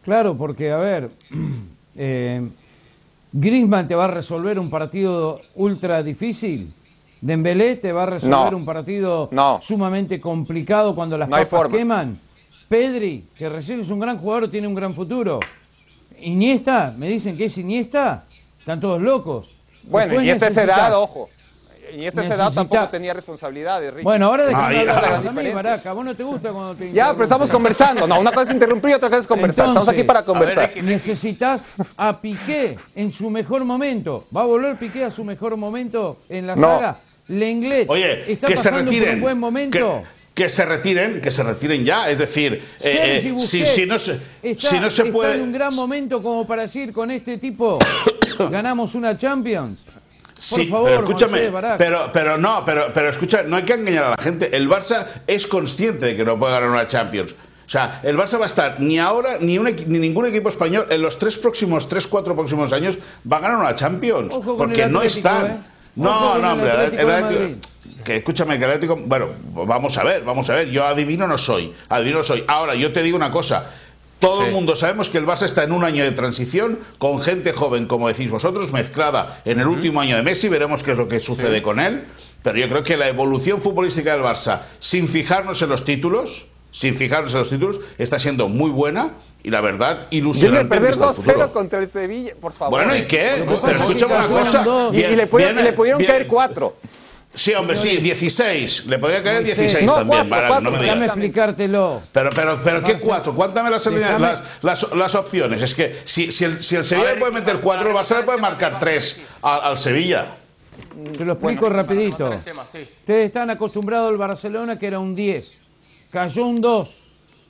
Claro, 0.02 0.38
porque, 0.38 0.72
a 0.72 0.78
ver, 0.78 1.10
eh, 1.98 2.42
Griezmann 3.34 3.90
te 3.90 3.96
va 3.96 4.06
a 4.06 4.12
resolver 4.12 4.58
un 4.58 4.70
partido 4.70 5.42
ultra 5.56 6.04
difícil. 6.04 6.74
Dembélé 7.20 7.76
te 7.76 7.92
va 7.92 8.04
a 8.04 8.06
resolver 8.06 8.52
No. 8.54 8.58
un 8.58 8.66
partido 8.66 9.28
No. 9.34 9.60
sumamente 9.62 10.22
complicado 10.22 10.96
cuando 10.96 11.18
las 11.18 11.28
No 11.28 11.36
papas 11.36 11.68
queman. 11.68 12.18
Pedri, 12.70 13.26
que 13.36 13.50
recién 13.50 13.82
es 13.82 13.90
un 13.90 14.00
gran 14.00 14.20
jugador, 14.20 14.50
tiene 14.50 14.68
un 14.70 14.76
gran 14.76 14.94
futuro. 14.94 15.40
Iniesta, 16.20 16.94
me 16.98 17.08
dicen 17.08 17.38
que 17.38 17.46
es 17.46 17.58
Iniesta, 17.58 18.24
están 18.60 18.80
todos 18.80 19.02
locos. 19.02 19.48
Bueno, 19.84 20.08
Después 20.10 20.28
y 20.28 20.30
esta 20.32 20.48
es 20.48 20.58
edad, 20.58 20.98
ojo. 21.00 21.30
Y 21.96 22.06
esta 22.06 22.22
es 22.22 22.28
edad 22.28 22.38
Necesita- 22.50 22.56
tampoco 22.56 22.90
tenía 22.90 23.14
responsabilidades, 23.14 23.94
Ricky. 23.94 24.04
Bueno, 24.04 24.26
ahora 24.26 24.48
déjame 24.48 24.68
Ahí, 24.76 24.80
hablar 24.80 24.96
ah, 24.96 25.08
a 25.08 25.12
la 25.12 25.18
mí, 25.20 25.24
diferencia. 25.28 25.54
Baraca. 25.54 25.94
Vos 25.94 26.06
no 26.06 26.16
te 26.16 26.24
gusta 26.24 26.52
cuando 26.52 26.76
te 26.76 26.92
ya, 26.92 27.12
pero 27.12 27.24
estamos 27.26 27.52
conversando. 27.52 28.08
No, 28.08 28.20
una 28.20 28.32
cosa 28.32 28.50
es 28.50 28.54
interrumpir 28.56 28.90
y 28.90 28.94
otra 28.96 29.10
cosa 29.10 29.22
es 29.22 29.28
conversar. 29.28 29.68
Estamos 29.68 29.88
aquí 29.88 30.04
para 30.04 30.22
ver, 30.22 30.26
conversar. 30.26 30.72
Necesitas 30.84 31.62
a 31.96 32.20
Piqué 32.20 32.76
en 32.96 33.14
su 33.14 33.30
mejor 33.30 33.64
momento. 33.66 34.26
¿Va 34.36 34.42
a 34.42 34.46
volver 34.46 34.78
Piqué 34.78 35.04
a 35.06 35.12
su 35.12 35.24
mejor 35.24 35.56
momento 35.58 36.18
en 36.28 36.48
la 36.48 36.56
No. 36.56 36.68
saga? 36.76 36.98
Lenglet 37.28 37.88
Oye, 37.90 38.32
está 38.32 38.48
que 38.48 38.54
se 38.58 38.70
pasando 38.70 38.86
por 38.86 38.94
retiren. 38.94 39.16
un 39.16 39.22
buen 39.22 39.40
momento. 39.40 39.78
Que, 40.02 40.04
que 40.36 40.50
se 40.50 40.66
retiren, 40.66 41.22
que 41.22 41.32
se 41.32 41.42
retiren 41.42 41.86
ya. 41.86 42.10
Es 42.10 42.20
decir, 42.20 42.62
eh, 42.82 43.24
eh, 43.24 43.36
si, 43.38 43.66
si 43.66 43.86
no 43.86 43.98
se, 43.98 44.20
está, 44.44 44.70
si 44.70 44.80
no 44.80 44.90
se 44.90 45.04
está 45.04 45.14
puede. 45.14 45.36
en 45.36 45.42
un 45.42 45.54
gran 45.54 45.74
momento 45.74 46.22
como 46.22 46.46
para 46.46 46.64
decir 46.64 46.92
con 46.92 47.10
este 47.10 47.38
tipo 47.38 47.80
ganamos 48.52 48.94
una 48.94 49.18
Champions. 49.18 49.80
Sí, 50.38 50.66
favor, 50.66 50.90
pero 50.90 51.00
escúchame, 51.00 51.50
pero, 51.78 52.10
pero 52.12 52.38
no, 52.38 52.64
pero, 52.66 52.92
pero 52.94 53.08
escucha, 53.08 53.44
no 53.44 53.56
hay 53.56 53.64
que 53.64 53.74
engañar 53.74 54.04
a 54.04 54.10
la 54.12 54.18
gente. 54.18 54.56
El 54.56 54.70
Barça 54.70 55.08
es 55.26 55.48
consciente 55.48 56.08
de 56.08 56.16
que 56.18 56.26
no 56.26 56.38
puede 56.38 56.54
ganar 56.54 56.70
una 56.70 56.86
Champions. 56.86 57.34
O 57.34 57.70
sea, 57.70 58.02
el 58.04 58.18
Barça 58.18 58.38
va 58.38 58.44
a 58.44 58.48
estar 58.48 58.80
ni 58.82 59.00
ahora 59.00 59.38
ni, 59.40 59.58
un 59.58 59.64
ni 59.64 59.98
ningún 59.98 60.26
equipo 60.26 60.50
español 60.50 60.88
en 60.90 61.02
los 61.02 61.18
tres 61.18 61.38
próximos, 61.38 61.88
tres, 61.88 62.06
cuatro 62.06 62.36
próximos 62.36 62.74
años 62.74 62.98
va 63.32 63.38
a 63.38 63.40
ganar 63.40 63.58
una 63.58 63.74
Champions. 63.74 64.38
Porque 64.38 64.86
no 64.88 65.02
están. 65.02 65.46
¿eh? 65.48 65.58
No, 65.96 66.38
no, 66.38 66.52
hombre, 66.52 66.70
el, 66.70 67.10
Atlético 67.10 67.75
que 68.06 68.16
escúchame, 68.16 68.58
que 68.58 68.64
el 68.64 68.72
Atlético, 68.72 68.96
bueno, 69.06 69.28
vamos 69.54 69.98
a 69.98 70.04
ver, 70.06 70.24
vamos 70.24 70.50
a 70.50 70.56
ver, 70.56 70.70
yo 70.70 70.86
adivino 70.86 71.28
no 71.28 71.38
soy, 71.38 71.74
adivino 71.90 72.20
no 72.20 72.24
soy. 72.24 72.46
Ahora, 72.48 72.76
yo 72.76 72.94
te 72.94 73.04
digo 73.04 73.18
una 73.18 73.32
cosa, 73.32 73.70
todo 74.20 74.42
Sí. 74.42 74.48
el 74.48 74.54
mundo 74.54 74.76
sabemos 74.78 75.10
que 75.10 75.18
el 75.18 75.26
Barça 75.26 75.44
está 75.44 75.64
en 75.64 75.74
un 75.74 75.84
año 75.84 76.04
de 76.06 76.12
transición 76.12 76.80
con 76.98 77.20
gente 77.22 77.52
joven, 77.52 77.86
como 77.88 78.08
decís 78.08 78.30
vosotros, 78.30 78.72
mezclada 78.72 79.42
en 79.44 79.60
el 79.60 79.68
último 79.68 80.00
año 80.00 80.16
de 80.16 80.24
Messi, 80.24 80.48
veremos 80.48 80.84
qué 80.84 80.92
es 80.92 80.98
lo 80.98 81.10
que 81.10 81.20
sucede 81.20 81.62
con 81.62 81.82
él, 81.82 82.06
pero 82.42 82.58
yo 82.58 82.70
creo 82.70 82.84
que 82.84 82.96
la 82.96 83.10
evolución 83.10 83.60
futbolística 83.60 84.14
del 84.14 84.22
Barça, 84.24 84.62
sin 84.80 85.10
fijarnos 85.10 85.62
en 85.62 85.70
los 85.70 85.84
títulos, 85.84 86.46
sin 86.72 86.94
fijarnos 86.96 87.34
en 87.34 87.40
los 87.40 87.50
títulos, 87.50 87.80
está 87.98 88.20
siendo 88.20 88.48
muy 88.50 88.70
buena 88.70 89.12
y 89.44 89.50
la 89.50 89.62
verdad 89.62 90.08
ilusionante. 90.12 90.68
perder 90.70 90.94
en 90.94 91.00
nuestro 91.00 91.24
futuro. 91.24 91.48
2-0 91.48 91.52
contra 91.54 91.80
el 91.80 91.88
Sevilla, 91.88 92.34
por 92.40 92.52
favor. 92.54 92.80
Bueno, 92.80 92.96
¿y 92.96 93.08
qué? 93.08 93.44
Pero 93.46 93.56
es 93.58 93.62
que 93.64 93.72
escúchame 93.72 94.16
una 94.16 94.28
cosa. 94.28 94.66
Y, 94.92 94.98
y 95.02 95.16
le 95.16 95.28
pudieron, 95.28 95.56
viene- 95.56 95.62
y 95.62 95.72
le 95.72 95.74
pudieron 95.74 96.00
viene- 96.00 96.14
caer 96.14 96.28
4. 96.28 96.76
Sí, 97.36 97.54
hombre, 97.54 97.78
sí, 97.78 97.98
16. 97.98 98.86
Le 98.88 98.98
podría 98.98 99.22
caer 99.22 99.42
Moisés. 99.42 99.58
16 99.58 99.86
No, 99.86 99.94
también, 99.96 100.30
cuatro, 100.30 100.48
cuatro, 100.48 100.64
no 100.64 100.72
me 100.72 100.78
déjame 100.78 100.84
digas. 100.84 101.00
Déjame 101.00 101.26
explicártelo. 101.26 102.02
Pero, 102.12 102.30
pero, 102.34 102.60
pero, 102.64 102.84
¿qué 102.84 102.98
cuatro? 102.98 103.36
Cuéntame 103.36 103.70
las, 103.70 103.86
las, 103.86 104.44
las, 104.64 104.94
las 104.94 105.16
opciones. 105.16 105.62
Es 105.62 105.76
que 105.76 106.02
si, 106.06 106.32
si 106.32 106.46
el, 106.46 106.64
si 106.64 106.76
el 106.78 106.86
Sevilla 106.86 107.08
ver, 107.08 107.16
le 107.16 107.20
puede 107.20 107.34
meter 107.34 107.60
cuatro, 107.60 107.90
el 107.90 107.96
Barça 107.96 108.18
le 108.18 108.24
puede 108.24 108.40
marcar 108.40 108.80
tres 108.80 109.22
al, 109.42 109.62
al 109.62 109.78
Sevilla. 109.78 110.28
Te 111.18 111.26
lo 111.26 111.34
explico 111.34 111.70
rapidito. 111.70 112.30
Tema, 112.44 112.66
sí. 112.66 112.88
Ustedes 113.00 113.28
están 113.28 113.50
acostumbrados 113.50 114.10
al 114.10 114.18
Barcelona 114.18 114.80
que 114.80 114.88
era 114.88 115.00
un 115.00 115.16
10. 115.16 115.46
Cayó 116.12 116.46
un 116.46 116.62
2. 116.62 116.90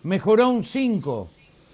Mejoró 0.03 0.49
un 0.49 0.63
5. 0.63 1.29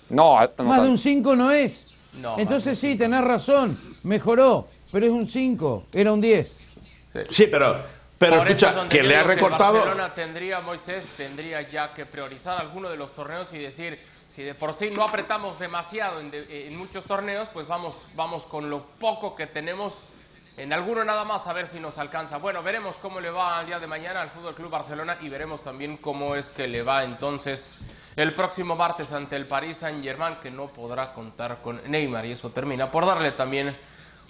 No, 0.10 0.39
no 0.58 0.63
Más 0.63 0.84
de 0.84 0.89
un 0.89 0.98
5 0.98 1.36
no 1.36 1.51
es. 1.51 1.74
No, 2.22 2.38
Entonces 2.38 2.77
sí, 2.77 2.96
tenés 2.96 3.24
razón. 3.24 3.77
Mejoró. 4.03 4.68
Pero 4.91 5.06
es 5.06 5.12
un 5.12 5.30
5. 5.30 5.86
Era 5.94 6.12
un 6.12 6.20
10. 6.20 6.51
Sí, 7.30 7.48
pero, 7.50 7.77
pero 8.22 8.38
Por 8.38 8.48
escucha, 8.48 8.88
que 8.88 9.01
le 9.01 9.16
ha 9.16 9.24
recortado. 9.24 9.74
Barcelona 9.80 10.13
tendría, 10.13 10.60
Moisés, 10.60 11.04
tendría 11.18 11.62
ya 11.63 11.92
que 11.92 12.06
priorizar 12.06 12.60
alguno 12.62 12.88
de 12.88 12.96
los 12.96 13.16
torneos 13.16 13.51
y 13.51 13.58
decir, 13.58 14.00
si 14.30 14.44
de 14.44 14.54
por 14.54 14.75
sí 14.75 14.92
no 14.92 15.04
apretamos 15.04 15.58
demasiado 15.58 16.20
en, 16.20 16.30
de- 16.30 16.68
en 16.68 16.78
muchos 16.78 17.04
torneos, 17.06 17.50
pues 17.51 17.68
vamos, 17.68 17.96
vamos 18.13 18.44
con 18.44 18.70
lo 18.70 18.84
poco 19.00 19.34
que 19.36 19.48
tenemos 19.48 19.98
en 20.56 20.72
alguno 20.72 21.04
nada 21.04 21.24
más 21.24 21.48
a 21.48 21.54
ver 21.54 21.66
si 21.66 21.80
nos 21.80 21.98
alcanza. 21.98 22.38
Bueno, 22.38 22.62
veremos 22.62 22.98
cómo 22.98 23.20
le 23.20 23.32
va 23.32 23.60
el 23.62 23.66
día 23.66 23.80
de 23.80 23.88
mañana 23.88 24.22
al 24.22 24.30
Fútbol 24.30 24.54
Club 24.54 24.70
Barcelona 24.70 25.18
y 25.22 25.28
veremos 25.30 25.63
también 25.63 25.98
cómo 25.98 26.36
es 26.36 26.50
que 26.50 26.68
le 26.68 26.84
va 26.84 27.04
entonces 27.04 27.80
el 28.16 28.36
próximo 28.36 28.75
martes 28.75 29.12
ante 29.13 29.36
el 29.36 29.48
Paris 29.48 29.78
Saint-Germain, 29.78 30.36
que 30.44 30.51
no 30.51 30.68
podrá 30.68 31.13
contar 31.13 31.58
con 31.63 31.82
Neymar 31.90 32.25
y 32.28 32.34
eso 32.34 32.51
termina 32.51 32.92
por 32.92 33.08
darle 33.08 33.32
también 33.32 33.75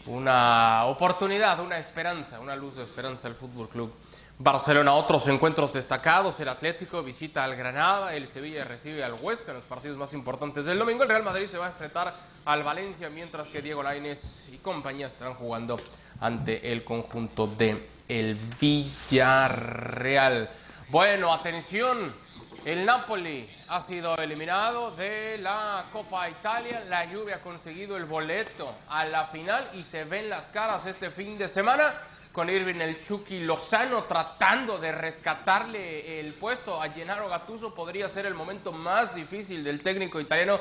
una 0.06 0.86
oportunidad, 0.86 1.60
una 1.60 1.78
esperanza, 1.78 2.40
una 2.40 2.56
luz 2.56 2.76
de 2.76 2.84
esperanza 2.84 3.28
al 3.28 3.36
Fútbol 3.36 3.70
Club 3.70 3.94
Barcelona. 4.40 4.94
Otros 4.94 5.28
encuentros 5.28 5.74
destacados: 5.74 6.40
el 6.40 6.50
Atlético 6.50 7.04
visita 7.04 7.44
al 7.44 7.56
Granada, 7.56 8.16
el 8.16 8.28
Sevilla 8.28 8.64
recibe 8.64 9.04
al 9.04 9.14
Huesca 9.14 9.52
en 9.52 9.58
los 9.58 9.66
partidos 9.66 9.98
más 9.98 10.14
importantes 10.14 10.66
del 10.66 10.80
domingo. 10.80 11.04
El 11.04 11.10
Real 11.10 11.24
Madrid 11.24 11.48
se 11.48 11.58
va 11.58 11.68
a 11.68 11.70
enfrentar 11.70 12.14
al 12.46 12.64
Valencia, 12.64 13.10
mientras 13.10 13.48
que 13.48 13.62
Diego 13.62 13.84
Lainez 13.84 14.50
y 14.52 14.58
compañía 14.58 15.08
estarán 15.08 15.36
jugando 15.36 15.80
ante 16.20 16.72
el 16.72 16.84
conjunto 16.84 17.48
de 17.48 17.88
el 18.08 18.36
Villarreal. 18.60 20.50
Bueno, 20.90 21.34
atención. 21.34 22.21
El 22.64 22.86
Napoli 22.86 23.50
ha 23.70 23.82
sido 23.82 24.16
eliminado 24.18 24.92
de 24.92 25.40
la 25.40 25.86
Copa 25.92 26.30
Italia. 26.30 26.84
La 26.90 27.08
Juve 27.08 27.34
ha 27.34 27.42
conseguido 27.42 27.98
el 27.98 28.06
boleto 28.06 28.72
a 28.88 29.04
la 29.06 29.26
final 29.26 29.68
y 29.74 29.82
se 29.82 30.04
ven 30.04 30.30
las 30.30 30.46
caras 30.50 30.86
este 30.86 31.10
fin 31.10 31.40
de 31.40 31.48
semana 31.48 31.96
con 32.32 32.52
Irving 32.52 32.76
el 32.76 33.04
Chucky 33.04 33.46
Lozano 33.46 34.04
tratando 34.04 34.78
de 34.78 34.92
rescatarle 34.92 36.20
el 36.20 36.34
puesto 36.34 36.80
a 36.80 36.88
Gennaro 36.92 37.30
Gattuso. 37.30 37.74
Podría 37.74 38.08
ser 38.10 38.28
el 38.28 38.36
momento 38.36 38.72
más 38.72 39.16
difícil 39.16 39.64
del 39.64 39.82
técnico 39.82 40.20
italiano 40.20 40.60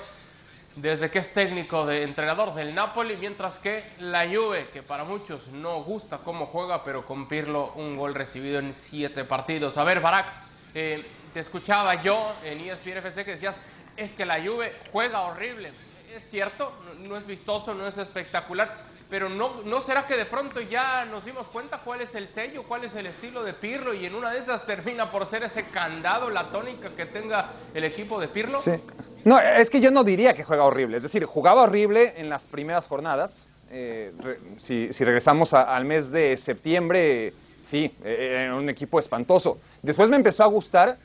desde 0.77 1.11
que 1.11 1.19
es 1.19 1.35
técnico 1.35 1.85
de 1.85 2.03
entrenador 2.03 2.55
del 2.55 2.75
Napoli, 2.75 3.19
mientras 3.19 3.59
que 3.59 3.85
la 3.99 4.27
Juve, 4.27 4.69
que 4.73 4.83
para 4.83 5.05
muchos 5.05 5.49
no 5.49 5.83
gusta 5.83 6.17
cómo 6.17 6.47
juega, 6.47 6.83
pero 6.83 7.05
con 7.05 7.29
Pirlo 7.29 7.73
un 7.75 7.99
gol 7.99 8.15
recibido 8.15 8.59
en 8.59 8.73
siete 8.73 9.25
partidos. 9.25 9.77
A 9.77 9.85
ver, 9.85 10.01
Barak, 10.01 10.27
eh, 10.75 11.05
te 11.33 11.41
escuchaba 11.41 12.03
yo 12.03 12.33
en 12.45 12.61
ESPN 12.61 12.99
FC 12.99 13.25
que 13.25 13.33
decías, 13.33 13.57
es 13.97 14.13
que 14.13 14.25
la 14.25 14.43
Juve 14.43 14.73
juega 14.93 15.23
horrible. 15.23 15.73
Es 16.15 16.29
cierto, 16.29 16.73
no, 16.99 17.17
es 17.17 17.27
vistoso, 17.27 17.75
no 17.75 17.87
es 17.87 17.97
espectacular, 17.99 18.75
pero 19.09 19.29
no, 19.29 19.63
¿no 19.65 19.81
será 19.81 20.07
que 20.07 20.17
de 20.17 20.25
pronto 20.25 20.61
ya 20.61 21.05
nos 21.05 21.25
dimos 21.25 21.47
cuenta 21.49 21.79
cuál 21.85 22.01
es 22.01 22.15
el 22.15 22.27
sello, 22.27 22.65
cuál 22.65 22.85
es 22.85 22.95
el 22.95 23.07
estilo 23.07 23.45
de 23.45 23.53
Pirlo 23.53 23.95
y 23.95 24.07
en 24.07 24.15
una 24.15 24.31
de 24.31 24.39
esas 24.39 24.67
termina 24.67 25.11
por 25.11 25.27
ser 25.27 25.45
ese 25.45 25.65
candado, 25.65 26.31
la 26.31 26.45
tónica 26.45 26.91
que 26.97 27.07
tenga 27.07 27.51
el 27.75 27.85
equipo 27.85 28.21
de 28.21 28.29
Pirlo? 28.29 28.61
Sí. 28.61 28.73
No, 29.25 29.39
es 29.39 29.69
que 29.71 29.81
yo 29.81 29.91
no 29.91 30.03
diría 30.03 30.35
que 30.35 30.45
juega 30.45 30.65
horrible. 30.65 30.97
Es 30.97 31.03
decir, 31.03 31.25
jugaba 31.25 31.63
horrible 31.63 32.15
en 32.17 32.29
las 32.29 32.47
primeras 32.47 32.87
jornadas. 32.87 33.47
Eh, 33.71 34.13
si, 34.57 34.91
regresamos 34.91 35.53
al 35.53 35.85
mes 35.85 36.11
de 36.11 36.37
septiembre, 36.37 37.33
sí, 37.61 37.95
eh, 38.03 38.45
era 38.47 38.57
un 38.57 38.69
equipo 38.69 38.99
espantoso. 38.99 39.59
Después 39.83 40.09
me 40.09 40.17
empezó 40.17 40.43
a 40.43 40.47
gustar 40.47 40.97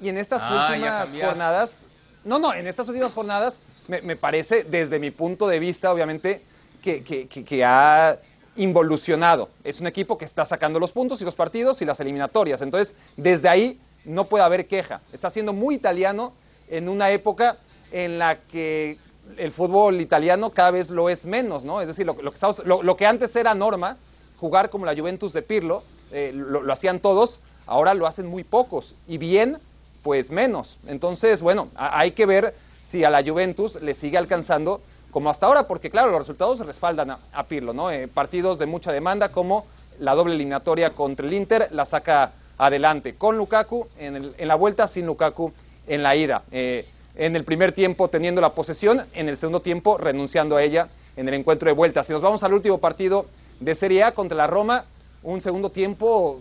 y 0.00 0.08
en 0.08 0.18
estas 0.18 0.42
Ah, 0.44 0.68
últimas 0.70 1.10
jornadas, 1.26 1.86
no, 2.24 2.38
no, 2.38 2.52
en 2.54 2.66
estas 2.66 2.88
últimas 2.88 3.12
jornadas 3.12 3.62
me, 3.88 4.02
me 4.02 4.16
parece, 4.16 4.64
desde 4.64 4.98
mi 4.98 5.10
punto 5.10 5.46
de 5.48 5.58
vista, 5.58 5.92
obviamente, 5.92 6.42
que, 6.82 7.02
que- 7.02 7.26
que- 7.28 7.44
que 7.44 7.64
ha 7.64 8.18
involucionado. 8.56 9.48
Es 9.64 9.80
un 9.80 9.86
equipo 9.86 10.16
que 10.18 10.24
está 10.24 10.44
sacando 10.44 10.78
los 10.80 10.92
puntos 10.92 11.20
y 11.20 11.24
los 11.24 11.34
partidos 11.34 11.82
y 11.82 11.84
las 11.84 12.00
eliminatorias. 12.00 12.62
Entonces, 12.62 12.94
desde 13.16 13.48
ahí 13.48 13.78
no 14.04 14.24
puede 14.24 14.44
haber 14.44 14.66
queja. 14.66 15.00
Está 15.12 15.30
siendo 15.30 15.52
muy 15.52 15.74
italiano 15.74 16.32
en 16.68 16.88
una 16.88 17.10
época 17.10 17.56
en 17.92 18.18
la 18.18 18.36
que 18.38 18.98
el 19.38 19.52
fútbol 19.52 20.00
italiano 20.00 20.50
cada 20.50 20.70
vez 20.70 20.90
lo 20.90 21.08
es 21.08 21.26
menos, 21.26 21.64
¿no? 21.64 21.80
Es 21.80 21.86
decir, 21.88 22.06
lo, 22.06 22.14
lo 22.14 22.30
que, 22.30 22.36
estamos- 22.36 22.64
lo- 22.64 22.82
lo 22.82 22.96
que 22.96 23.06
antes 23.06 23.34
era 23.36 23.54
norma, 23.54 23.96
jugar 24.36 24.70
como 24.70 24.86
la 24.86 24.94
Juventus 24.96 25.32
de 25.32 25.42
Pirlo, 25.42 25.82
eh, 26.12 26.32
lo, 26.34 26.62
lo 26.62 26.72
hacían 26.72 27.00
todos, 27.00 27.40
ahora 27.66 27.94
lo 27.94 28.06
hacen 28.06 28.26
muy 28.26 28.44
pocos. 28.44 28.94
Y 29.06 29.18
bien, 29.18 29.58
pues 30.06 30.30
menos. 30.30 30.78
Entonces, 30.86 31.40
bueno, 31.42 31.66
hay 31.74 32.12
que 32.12 32.26
ver 32.26 32.54
si 32.80 33.02
a 33.02 33.10
la 33.10 33.24
Juventus 33.24 33.74
le 33.82 33.92
sigue 33.92 34.16
alcanzando 34.16 34.80
como 35.10 35.30
hasta 35.30 35.46
ahora, 35.46 35.66
porque 35.66 35.90
claro, 35.90 36.10
los 36.12 36.20
resultados 36.20 36.60
respaldan 36.60 37.10
a, 37.10 37.18
a 37.32 37.42
Pirlo, 37.48 37.72
¿no? 37.72 37.90
Eh, 37.90 38.06
partidos 38.06 38.60
de 38.60 38.66
mucha 38.66 38.92
demanda 38.92 39.30
como 39.30 39.64
la 39.98 40.14
doble 40.14 40.34
eliminatoria 40.36 40.90
contra 40.90 41.26
el 41.26 41.34
Inter 41.34 41.66
la 41.72 41.84
saca 41.86 42.30
adelante 42.56 43.16
con 43.16 43.36
Lukaku 43.36 43.88
en, 43.98 44.14
el- 44.14 44.34
en 44.38 44.46
la 44.46 44.54
vuelta, 44.54 44.86
sin 44.86 45.06
Lukaku 45.06 45.50
en 45.88 46.04
la 46.04 46.14
ida. 46.14 46.44
Eh, 46.52 46.86
en 47.16 47.34
el 47.34 47.42
primer 47.42 47.72
tiempo 47.72 48.06
teniendo 48.06 48.40
la 48.40 48.50
posesión, 48.54 49.04
en 49.14 49.28
el 49.28 49.36
segundo 49.36 49.60
tiempo 49.60 49.98
renunciando 49.98 50.54
a 50.56 50.62
ella 50.62 50.86
en 51.16 51.26
el 51.26 51.34
encuentro 51.34 51.66
de 51.68 51.72
vuelta. 51.74 52.04
Si 52.04 52.12
nos 52.12 52.22
vamos 52.22 52.44
al 52.44 52.54
último 52.54 52.78
partido 52.78 53.26
de 53.58 53.74
Serie 53.74 54.04
A 54.04 54.12
contra 54.12 54.36
la 54.36 54.46
Roma, 54.46 54.84
un 55.24 55.42
segundo 55.42 55.70
tiempo 55.70 56.38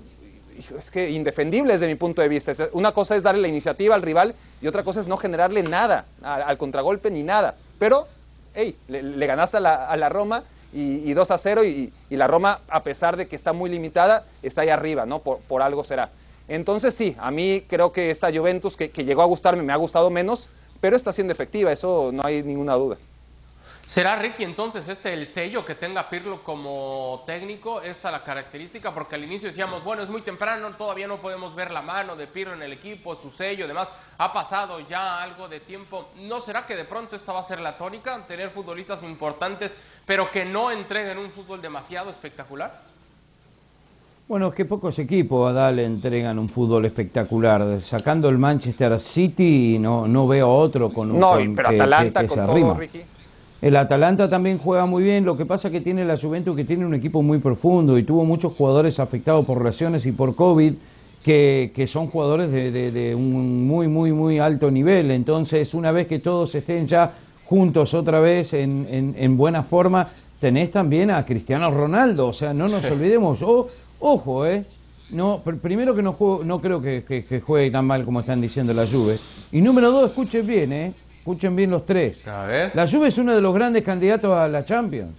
es 0.78 0.92
que 0.92 1.10
indefendible 1.10 1.74
desde 1.74 1.88
mi 1.88 1.96
punto 1.96 2.22
de 2.22 2.28
vista. 2.28 2.52
Una 2.74 2.92
cosa 2.92 3.16
es 3.16 3.24
darle 3.24 3.42
la 3.42 3.48
iniciativa 3.48 3.96
al 3.96 4.02
rival 4.02 4.36
y 4.62 4.68
otra 4.68 4.84
cosa 4.84 5.00
es 5.00 5.08
no 5.08 5.18
generarle 5.18 5.64
nada 5.64 6.06
al 6.22 6.58
contragolpe 6.58 7.12
ni 7.12 7.24
nada. 7.24 7.56
Pero, 7.80 8.08
hey, 8.54 8.76
le, 8.88 9.04
le 9.04 9.28
ganaste 9.28 9.58
a 9.58 9.60
la, 9.60 9.88
a 9.88 9.98
la 9.98 10.10
Roma 10.10 10.44
y, 10.74 11.10
y 11.10 11.14
2 11.14 11.32
a 11.32 11.38
0 11.38 11.64
y, 11.66 11.94
y 12.10 12.18
la 12.18 12.28
Roma, 12.28 12.60
a 12.70 12.84
pesar 12.84 13.18
de 13.18 13.28
que 13.28 13.36
está 13.36 13.54
muy 13.54 13.70
limitada, 13.70 14.26
está 14.44 14.62
ahí 14.62 14.70
arriba, 14.70 15.06
¿no? 15.06 15.20
Por, 15.20 15.40
por 15.40 15.62
algo 15.62 15.84
será. 15.84 16.10
Entonces 16.48 16.94
sí, 16.94 17.16
a 17.20 17.32
mí 17.32 17.64
creo 17.68 17.92
que 17.92 18.12
esta 18.12 18.32
Juventus 18.32 18.78
que, 18.78 18.92
que 18.92 19.04
llegó 19.04 19.22
a 19.22 19.26
gustarme 19.26 19.64
me 19.64 19.74
ha 19.74 19.78
gustado 19.78 20.10
menos, 20.10 20.48
pero 20.80 20.96
está 20.96 21.12
siendo 21.12 21.34
efectiva, 21.34 21.72
eso 21.72 22.12
no 22.14 22.24
hay 22.24 22.44
ninguna 22.44 22.76
duda. 22.76 22.98
¿Será 23.86 24.16
Ricky 24.16 24.44
entonces 24.44 24.88
este 24.88 25.14
el 25.14 25.28
sello 25.28 25.64
que 25.64 25.76
tenga 25.76 26.10
Pirlo 26.10 26.42
como 26.44 27.24
técnico? 27.28 27.82
Esta 27.82 28.10
la 28.10 28.24
característica, 28.24 28.92
porque 28.92 29.14
al 29.14 29.24
inicio 29.24 29.48
decíamos, 29.50 29.84
bueno, 29.84 30.02
es 30.02 30.10
muy 30.10 30.22
temprano, 30.24 30.70
todavía 30.76 31.08
no 31.08 31.18
podemos 31.18 31.54
ver 31.54 31.70
la 31.70 31.84
mano 31.84 32.16
de 32.16 32.26
Pirlo 32.26 32.56
en 32.56 32.64
el 32.64 32.74
equipo, 32.74 33.16
su 33.16 33.30
sello, 33.30 33.66
además 33.66 33.90
ha 34.18 34.34
pasado 34.34 34.80
ya 34.90 35.22
algo 35.22 35.48
de 35.48 35.60
tiempo. 35.60 36.10
¿No 36.20 36.40
será 36.40 36.66
que 36.66 36.76
de 36.76 36.86
pronto 36.86 37.16
esta 37.16 37.32
va 37.32 37.42
a 37.42 37.44
ser 37.44 37.60
la 37.62 37.78
tónica? 37.78 38.26
Tener 38.28 38.50
futbolistas 38.50 39.04
importantes, 39.04 39.72
pero 40.06 40.32
que 40.32 40.46
no 40.46 40.72
entreguen 40.72 41.20
un 41.20 41.30
fútbol 41.30 41.62
demasiado 41.62 42.10
espectacular. 42.10 42.82
Bueno, 44.28 44.48
es 44.48 44.56
que 44.56 44.66
pocos 44.66 44.98
equipos, 44.98 45.48
Adal, 45.52 45.78
entregan 45.78 46.40
un 46.40 46.50
fútbol 46.50 46.86
espectacular. 46.86 47.80
Sacando 47.84 48.30
el 48.30 48.40
Manchester 48.40 49.00
City, 49.00 49.78
no, 49.80 50.08
no 50.08 50.28
veo 50.28 50.50
otro 50.52 50.92
con 50.92 51.12
un 51.12 51.20
No, 51.20 51.34
pero 51.56 51.70
que- 51.70 51.76
Atalanta 51.76 52.22
que- 52.22 52.28
que 52.28 52.36
con 52.36 52.40
todo, 52.48 52.52
arrima. 52.52 52.74
Ricky. 52.74 53.02
El 53.62 53.76
Atalanta 53.78 54.30
también 54.30 54.58
juega 54.60 54.86
muy 54.86 55.04
bien, 55.04 55.26
lo 55.26 55.38
que 55.38 55.46
pasa 55.46 55.72
que 55.72 55.82
tiene 55.82 56.06
la 56.06 56.18
Juventus 56.18 56.56
que 56.56 56.66
tiene 56.66 56.86
un 56.86 56.94
equipo 56.94 57.24
muy 57.24 57.40
profundo 57.40 57.98
y 57.98 58.04
tuvo 58.04 58.24
muchos 58.26 58.54
jugadores 58.54 59.00
afectados 59.00 59.46
por 59.46 59.64
lesiones 59.64 60.06
y 60.06 60.12
por 60.12 60.36
COVID 60.36 60.76
que, 61.22 61.72
que 61.76 61.88
son 61.88 62.08
jugadores 62.08 62.52
de, 62.52 62.72
de- 62.72 62.92
de 62.92 63.16
un 63.16 63.66
muy, 63.66 63.88
muy, 63.88 64.12
muy 64.14 64.38
alto 64.40 64.70
nivel. 64.70 65.10
Entonces, 65.12 65.74
una 65.74 65.92
vez 65.92 66.08
que 66.08 66.20
todos 66.20 66.54
estén 66.54 66.88
ya 66.88 67.18
juntos 67.42 67.94
otra 67.96 68.20
vez 68.20 68.54
en, 68.54 68.86
en- 68.90 69.16
en 69.18 69.36
buena 69.38 69.64
forma, 69.64 70.14
tenés 70.38 70.70
también 70.72 71.10
a 71.10 71.26
Cristiano 71.26 71.72
Ronaldo, 71.72 72.28
o 72.28 72.34
sea, 72.34 72.54
no 72.54 72.68
nos 72.70 72.90
olvidemos, 72.92 73.42
O- 73.42 73.70
ojo, 73.98 74.46
eh. 74.46 74.68
No, 75.08 75.44
pr- 75.44 75.62
primero 75.62 75.96
que 75.96 76.02
no, 76.02 76.14
juego- 76.14 76.44
no 76.44 76.60
creo 76.62 76.82
que, 76.82 77.04
que- 77.06 77.26
que 77.26 77.40
juegue 77.42 77.72
tan 77.72 77.86
mal 77.86 78.06
como 78.06 78.20
están 78.22 78.42
diciendo 78.42 78.74
la 78.74 78.88
Juve. 78.88 79.22
Y 79.52 79.62
número 79.62 79.92
dos, 79.92 80.08
escuchen 80.10 80.46
bien, 80.46 80.72
eh. 80.74 80.96
Escuchen 81.26 81.56
bien 81.56 81.72
los 81.72 81.88
tres. 81.88 82.18
A 82.28 82.46
ver. 82.46 82.72
La 82.76 82.86
Juve 82.86 83.08
es 83.08 83.18
uno 83.18 83.34
de 83.34 83.42
los 83.42 83.52
grandes 83.52 83.84
candidatos 83.84 84.32
a 84.38 84.48
la 84.48 84.64
Champions. 84.64 85.16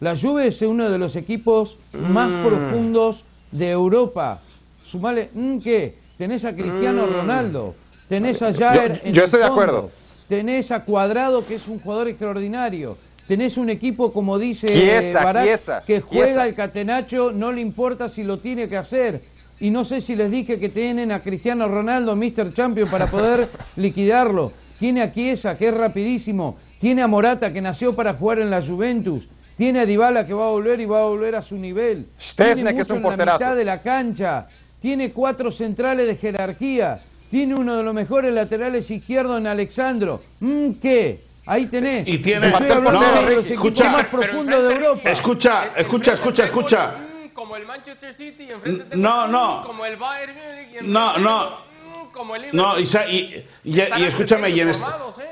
La 0.00 0.16
Juve 0.16 0.46
es 0.46 0.62
uno 0.62 0.88
de 0.88 0.96
los 0.96 1.16
equipos 1.16 1.76
más 1.92 2.30
Mm. 2.30 2.46
profundos 2.46 3.24
de 3.52 3.68
Europa. 3.70 4.40
Sumale, 4.86 5.28
mm, 5.34 5.58
¿qué? 5.58 5.96
Tenés 6.16 6.46
a 6.46 6.54
Cristiano 6.54 7.06
Mm. 7.06 7.12
Ronaldo, 7.12 7.74
tenés 8.08 8.40
a 8.40 8.54
Jair 8.54 8.94
Yo- 8.94 9.00
en 9.04 9.12
yo 9.12 9.20
el 9.20 9.24
estoy 9.26 9.40
de 9.40 9.46
acuerdo. 9.46 9.90
tenés 10.30 10.70
a 10.70 10.82
Cuadrado, 10.82 11.44
que 11.46 11.56
es 11.56 11.68
un 11.68 11.78
jugador 11.78 12.08
extraordinario, 12.08 12.96
tenés 13.28 13.58
un 13.58 13.68
equipo, 13.68 14.14
como 14.14 14.38
dice 14.38 14.66
Chiesa, 14.66 15.22
Barak, 15.22 15.44
Chiesa, 15.44 15.82
que 15.86 16.00
juega 16.00 16.24
Chiesa. 16.26 16.46
el 16.48 16.54
catenacho, 16.54 17.32
no 17.32 17.52
le 17.52 17.60
importa 17.60 18.08
si 18.08 18.24
lo 18.24 18.38
tiene 18.38 18.66
que 18.66 18.78
hacer. 18.78 19.20
Y 19.60 19.68
no 19.68 19.84
sé 19.84 20.00
si 20.00 20.16
les 20.16 20.30
dije 20.30 20.58
que 20.58 20.70
tienen 20.70 21.12
a 21.12 21.20
Cristiano 21.20 21.68
Ronaldo, 21.68 22.16
Mr. 22.16 22.54
Champion, 22.54 22.88
para 22.88 23.08
poder 23.08 23.46
liquidarlo. 23.76 24.52
Tiene 24.80 25.02
a 25.02 25.12
Chiesa, 25.12 25.56
que 25.56 25.68
es 25.68 25.74
rapidísimo. 25.74 26.56
Tiene 26.80 27.02
a 27.02 27.06
Morata, 27.06 27.52
que 27.52 27.60
nació 27.60 27.94
para 27.94 28.14
jugar 28.14 28.38
en 28.40 28.50
la 28.50 28.62
Juventus. 28.62 29.22
Tiene 29.58 29.80
a 29.80 29.86
Dybala, 29.86 30.26
que 30.26 30.32
va 30.32 30.46
a 30.46 30.50
volver 30.50 30.80
y 30.80 30.86
va 30.86 31.00
a 31.02 31.04
volver 31.04 31.36
a 31.36 31.42
su 31.42 31.56
nivel. 31.56 32.06
Szczesny, 32.18 32.54
Tiene 32.54 32.74
que 32.74 32.80
es 32.80 32.90
un 32.90 32.96
en 32.96 33.02
la 33.02 33.08
porterazo. 33.10 33.38
mitad 33.38 33.56
de 33.56 33.64
la 33.66 33.82
cancha. 33.82 34.46
Tiene 34.80 35.12
cuatro 35.12 35.52
centrales 35.52 36.06
de 36.06 36.16
jerarquía. 36.16 37.02
Tiene 37.30 37.54
uno 37.54 37.76
de 37.76 37.82
los 37.82 37.92
mejores 37.94 38.32
laterales 38.34 38.90
izquierdos 38.90 39.38
en 39.38 39.46
Alexandro. 39.46 40.22
Mm, 40.40 40.70
¿Qué? 40.80 41.20
Ahí 41.44 41.66
tenés. 41.66 42.08
Y 42.08 42.18
tiene- 42.18 42.46
de 42.50 43.40
Escucha, 43.52 43.90
más 43.90 44.06
Pero 44.10 44.22
profundos 44.22 44.62
de 44.68 44.74
Europa. 44.74 45.10
Escucha, 45.10 45.64
enfrente 45.64 45.80
escucha, 45.82 46.12
escucha, 46.14 46.44
escucha. 46.44 46.94
Como 47.34 47.56
el 47.56 47.66
Manchester 47.66 48.14
City, 48.14 48.44
y 48.48 48.50
enfrente 48.52 48.84
tengo 48.84 49.02
No, 49.02 49.26
no. 49.28 49.62
Como 49.66 49.84
el 49.84 49.96
Bayern 49.96 50.32
Múnich, 50.34 50.72
y 50.72 50.76
enfrente 50.76 50.90
No, 50.92 51.18
no. 51.18 51.69
Como 52.12 52.36
el 52.36 52.42
No, 52.52 52.76
Liverpool. 52.76 52.82
Isa- 52.82 53.08
y, 53.10 53.44
y- 53.64 53.80
Están 53.80 54.00
y 54.00 54.04
escúchame, 54.04 54.50
y 54.50 54.60
en, 54.60 54.72
formados, 54.74 55.18
¿eh? 55.18 55.30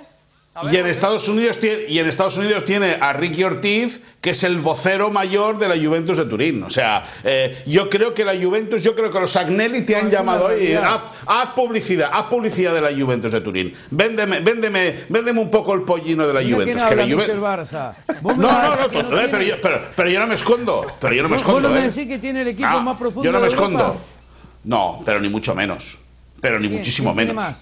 Y 0.73 0.77
en. 0.77 0.87
Estados 0.89 1.29
Unidos 1.29 1.59
tiene, 1.59 1.85
y 1.89 2.01
en 2.01 2.09
Estados 2.09 2.37
Unidos 2.37 2.65
tiene 2.65 2.97
a 3.01 3.13
Ricky 3.13 3.45
Ortiz, 3.45 4.01
que 4.21 4.31
es 4.31 4.43
el 4.43 4.59
vocero 4.59 5.09
mayor 5.09 5.57
de 5.59 5.69
la 5.69 5.77
Juventus 5.77 6.17
de 6.19 6.25
Turín. 6.25 6.65
O 6.65 6.71
sea, 6.71 7.05
eh, 7.23 7.63
yo 7.67 7.89
creo 7.89 8.13
que 8.13 8.25
la 8.25 8.35
Juventus, 8.35 8.83
yo 8.83 8.97
creo 8.97 9.09
que 9.09 9.21
los 9.21 9.37
Agnelli 9.37 9.83
te 9.83 9.95
han 9.95 10.07
No, 10.07 10.11
llamado 10.11 10.47
hoy 10.47 10.73
haz, 10.75 11.03
haz 11.27 11.51
publicidad, 11.51 12.11
haz 12.13 12.25
publicidad 12.25 12.75
de 12.75 12.81
la 12.81 12.91
Juventus 12.91 13.31
de 13.31 13.41
Turín. 13.41 13.73
Véndeme, 13.93 14.41
véndeme, 14.41 15.05
véndeme 15.09 15.41
un 15.41 15.49
poco 15.49 15.75
el 15.75 15.83
pollino 15.83 16.27
de 16.27 16.35
la 16.35 16.41
Mira 16.41 16.57
Juventus. 16.57 16.83
que 16.85 16.97
la 16.97 17.03
habla, 17.05 17.15
Juve- 17.15 17.29
Mr. 17.35 17.41
Barça. 17.41 17.93
No, 18.23 18.35
no, 18.35 18.77
no, 19.11 19.21
eh, 19.21 19.29
pero, 19.31 19.43
yo, 19.45 19.61
pero, 19.63 19.81
pero 19.95 20.09
yo 20.11 20.19
no 20.19 20.27
me 20.27 20.35
escondo. 20.35 20.87
Pero 21.01 21.15
yo 21.15 21.23
no 21.23 21.29
me 21.29 21.37
escondo. 21.37 21.61
vos 21.61 21.63
no 21.63 21.69
me 21.81 21.87
eh. 21.87 21.91
decís 21.93 22.09
que 22.09 22.19
tiene 22.19 22.43
el 22.43 22.49
equipo 22.49 22.67
Ah, 22.69 22.81
más 22.81 22.97
profundo 22.99 23.23
Yo 23.25 23.31
no 23.31 23.39
me 23.39 23.43
de 23.43 23.49
escondo. 23.49 23.97
No, 24.65 25.03
pero 25.05 25.21
ni 25.21 25.29
mucho 25.29 25.55
menos. 25.55 25.99
Pero 26.41 26.59
ni 26.61 26.69
¿Quién- 26.69 26.79
muchísimo 26.79 27.15
quién 27.15 27.27
tiene 27.27 27.33
menos. 27.35 27.45
más? 27.45 27.57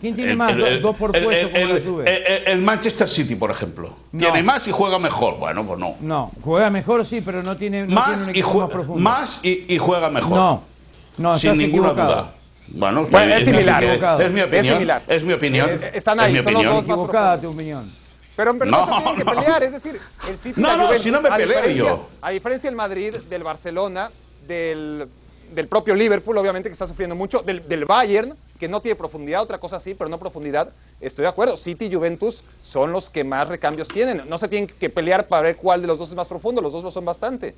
¿Quién 0.00 0.14
tiene 0.14 0.30
El- 0.30 0.36
más? 0.38 0.52
el- 0.52 0.58
Dos- 0.58 0.68
el- 0.68 0.82
dos 0.82 0.96
por 0.96 1.10
puesto 1.12 1.28
el- 1.28 1.50
como 1.52 1.64
la 1.66 1.70
el- 1.76 1.84
Juve. 1.84 2.26
el- 2.26 2.46
el 2.48 2.62
Manchester 2.62 3.08
City, 3.08 3.36
por 3.36 3.50
ejemplo. 3.50 3.94
No. 4.12 4.18
¿Tiene 4.18 4.42
más 4.42 4.66
y 4.66 4.70
juega 4.72 4.98
mejor? 4.98 5.36
Bueno, 5.38 5.66
pues 5.66 5.78
no. 5.78 5.96
No, 6.00 6.32
juega 6.42 6.70
mejor 6.70 7.04
sí, 7.04 7.20
pero 7.20 7.42
no 7.42 7.56
tiene, 7.56 7.82
no 7.82 7.86
tiene 7.88 8.00
más, 8.00 8.26
un 8.28 8.36
y 8.36 8.40
juega, 8.40 8.66
más 8.66 8.72
profundo. 8.74 9.00
más 9.02 9.40
y, 9.44 9.74
y 9.74 9.78
juega 9.78 10.08
mejor. 10.08 10.36
No, 10.38 10.62
no, 11.18 11.38
sin 11.38 11.58
ninguna 11.58 11.88
equivocado. 11.90 12.14
duda. 12.22 12.34
Bueno, 12.68 13.06
Bueno, 13.10 13.34
es 13.34 13.40
mi- 13.46 13.52
similar. 13.52 13.84
Es, 13.84 14.00
es 14.20 14.32
mi 14.32 14.40
Es 14.40 14.46
opinión. 14.46 14.74
similar. 14.76 15.02
Es 15.08 15.24
mi 15.24 15.32
opinión. 15.32 15.70
Eh, 15.70 15.90
están 15.94 16.20
ahí, 16.20 16.36
es 16.36 16.38
mi 16.38 16.44
son 16.44 16.52
los 16.54 16.60
opinión. 16.60 16.74
dos 16.76 16.86
más 16.86 16.94
Equivocada 16.96 17.40
tu 17.40 17.48
opinión. 17.50 17.92
Pero, 18.36 18.54
pero 18.56 18.70
no, 18.70 18.78
No, 18.78 18.86
se 18.86 18.92
tienen 19.02 19.16
que 19.16 19.24
no. 19.24 19.32
pelear, 19.34 19.62
es 19.64 19.72
decir, 19.72 20.00
el 20.30 20.38
City 20.38 20.60
No, 20.60 20.68
la 20.68 20.76
no, 20.76 20.82
Juventus, 20.84 21.02
si 21.02 21.10
no 21.10 21.20
me 21.20 21.30
peleo 21.30 21.68
yo. 21.70 22.08
A 22.22 22.30
diferencia 22.30 22.70
del 22.70 22.76
Madrid, 22.76 23.14
del 23.28 23.42
Barcelona, 23.42 24.08
del, 24.46 25.06
del 25.54 25.68
propio 25.68 25.94
Liverpool, 25.94 26.36
obviamente 26.38 26.68
que 26.68 26.72
está 26.72 26.86
sufriendo 26.86 27.14
mucho, 27.14 27.42
del, 27.42 27.66
del 27.68 27.84
Bayern, 27.84 28.34
que 28.58 28.68
no 28.68 28.80
tiene 28.80 28.96
profundidad, 28.96 29.42
otra 29.42 29.58
cosa 29.58 29.80
sí, 29.80 29.94
pero 29.94 30.10
no 30.10 30.18
profundidad, 30.18 30.70
estoy 31.00 31.22
de 31.22 31.28
acuerdo. 31.28 31.56
City 31.56 31.86
y 31.86 31.94
Juventus 31.94 32.42
son 32.62 32.92
los 32.92 33.08
que 33.08 33.24
más 33.24 33.48
recambios 33.48 33.88
tienen. 33.88 34.22
No 34.28 34.38
se 34.38 34.48
tienen 34.48 34.68
que 34.68 34.90
pelear 34.90 35.26
para 35.26 35.42
ver 35.42 35.56
cuál 35.56 35.80
de 35.80 35.86
los 35.86 35.98
dos 35.98 36.10
es 36.10 36.14
más 36.14 36.28
profundo, 36.28 36.60
los 36.60 36.72
dos 36.72 36.84
lo 36.84 36.90
son 36.90 37.04
bastante. 37.04 37.54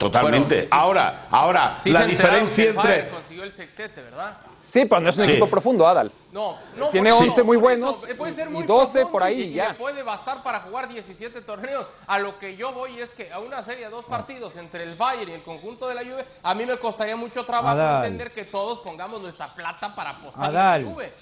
Totalmente. 0.00 0.54
Bueno, 0.54 0.62
sí, 0.64 0.70
sí, 0.72 0.78
ahora, 0.78 1.26
ahora, 1.30 1.74
Sí 1.74 1.90
la 1.90 2.04
diferencia 2.06 2.64
entre. 2.70 3.08
consiguió 3.10 3.44
el 3.44 3.52
sextete, 3.52 4.00
¿verdad? 4.00 4.38
Sí, 4.62 4.86
pero 4.86 5.02
no 5.02 5.10
es 5.10 5.16
un 5.18 5.24
Sí. 5.26 5.30
equipo 5.32 5.46
profundo, 5.46 5.86
Adal. 5.86 6.10
No, 6.32 6.56
no 6.76 6.88
Tiene 6.88 7.10
por 7.10 7.22
11 7.24 7.42
muy 7.42 7.58
buenos 7.58 7.96
puede 8.16 8.32
ser 8.32 8.48
y 8.48 8.50
muy 8.50 8.62
12 8.64 8.92
profundo 8.92 9.12
por 9.12 9.22
ahí, 9.22 9.42
y, 9.42 9.52
ya. 9.54 9.74
puede 9.76 10.02
bastar 10.02 10.42
para 10.42 10.60
jugar 10.60 10.88
17 10.88 11.42
torneos. 11.42 11.84
A 12.06 12.18
lo 12.18 12.38
que 12.38 12.56
yo 12.56 12.72
voy 12.72 12.98
es 12.98 13.10
que 13.10 13.30
a 13.30 13.40
una 13.40 13.62
serie 13.62 13.84
de 13.84 13.90
dos 13.90 14.06
partidos 14.06 14.56
entre 14.56 14.84
el 14.84 14.94
Bayern 14.94 15.32
y 15.32 15.34
el 15.34 15.42
conjunto 15.42 15.86
de 15.86 15.94
la 15.96 16.00
Juve, 16.02 16.24
a 16.42 16.54
mí 16.54 16.64
me 16.64 16.78
costaría 16.78 17.16
mucho 17.16 17.44
trabajo 17.44 17.68
Adal. 17.76 18.04
entender 18.06 18.32
que 18.32 18.44
todos 18.44 18.78
pongamos 18.78 19.20
nuestra 19.20 19.54
plata 19.54 19.94
para 19.94 20.10
apostar 20.10 20.48
en 20.50 20.56
Adal. 20.56 20.84
la 20.86 20.90
Juve. 20.90 21.12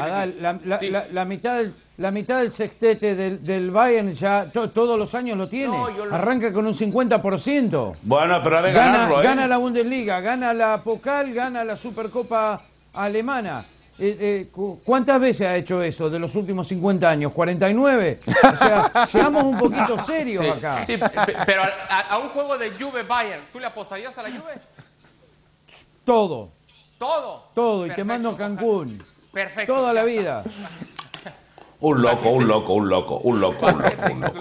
Adal, 0.00 0.36
la, 0.40 0.58
la, 0.64 0.78
la, 0.80 1.06
la, 1.12 1.24
mitad 1.24 1.56
del, 1.56 1.74
la 1.98 2.10
mitad 2.10 2.38
del 2.40 2.52
sextete 2.52 3.14
del, 3.14 3.44
del 3.44 3.70
Bayern 3.70 4.14
ya 4.14 4.46
to, 4.52 4.70
todos 4.70 4.98
los 4.98 5.14
años 5.14 5.36
lo 5.36 5.48
tiene. 5.48 5.76
No, 5.76 5.94
yo 5.94 6.06
lo- 6.06 6.14
Arranca 6.14 6.52
con 6.52 6.66
un 6.66 6.74
50%. 6.74 7.96
Bueno, 8.02 8.40
pero 8.42 8.58
ha 8.58 8.62
de 8.62 8.72
Gana, 8.72 8.92
ganarlo, 8.92 9.20
¿eh? 9.20 9.24
gana 9.24 9.46
la 9.46 9.56
Bundesliga, 9.58 10.20
gana 10.20 10.54
la 10.54 10.82
Pokal, 10.82 11.32
gana 11.34 11.64
la 11.64 11.76
Supercopa 11.76 12.62
Alemana. 12.94 13.64
Eh, 13.98 14.16
eh, 14.18 14.48
cu- 14.50 14.80
¿Cuántas 14.84 15.20
veces 15.20 15.46
ha 15.46 15.54
hecho 15.56 15.82
eso 15.82 16.08
de 16.08 16.18
los 16.18 16.34
últimos 16.34 16.66
50 16.68 17.08
años? 17.10 17.30
¿49? 17.32 18.18
O 18.26 18.56
sea, 18.56 19.06
seamos 19.06 19.44
un 19.44 19.58
poquito 19.58 20.02
serios 20.06 20.42
Sí, 20.44 20.50
acá. 20.50 20.84
sí, 20.86 20.98
pero 21.46 21.62
a, 21.62 22.00
a 22.10 22.18
un 22.18 22.28
juego 22.30 22.56
de 22.56 22.70
Juve 22.70 23.02
Bayern, 23.02 23.42
¿tú 23.52 23.60
le 23.60 23.66
apostarías 23.66 24.16
a 24.16 24.22
la 24.22 24.30
Juve? 24.30 24.54
Todo, 26.04 26.48
Todo. 26.98 27.44
todo. 27.54 27.86
Y 27.86 27.90
te 27.90 27.96
Perfecto, 27.96 28.04
mando 28.06 28.30
a 28.30 28.36
Cancún. 28.38 29.04
Perfecto. 29.32 29.74
Toda 29.74 29.92
la 29.92 30.04
vida. 30.04 30.42
Un 31.80 32.00
loco, 32.00 32.28
un 32.30 32.46
loco, 32.46 32.74
un 32.74 32.88
loco, 32.88 33.18
un 33.24 33.40
loco, 33.40 33.66
un 33.66 33.80
loco, 33.82 34.04
un 34.12 34.20
loco. 34.20 34.38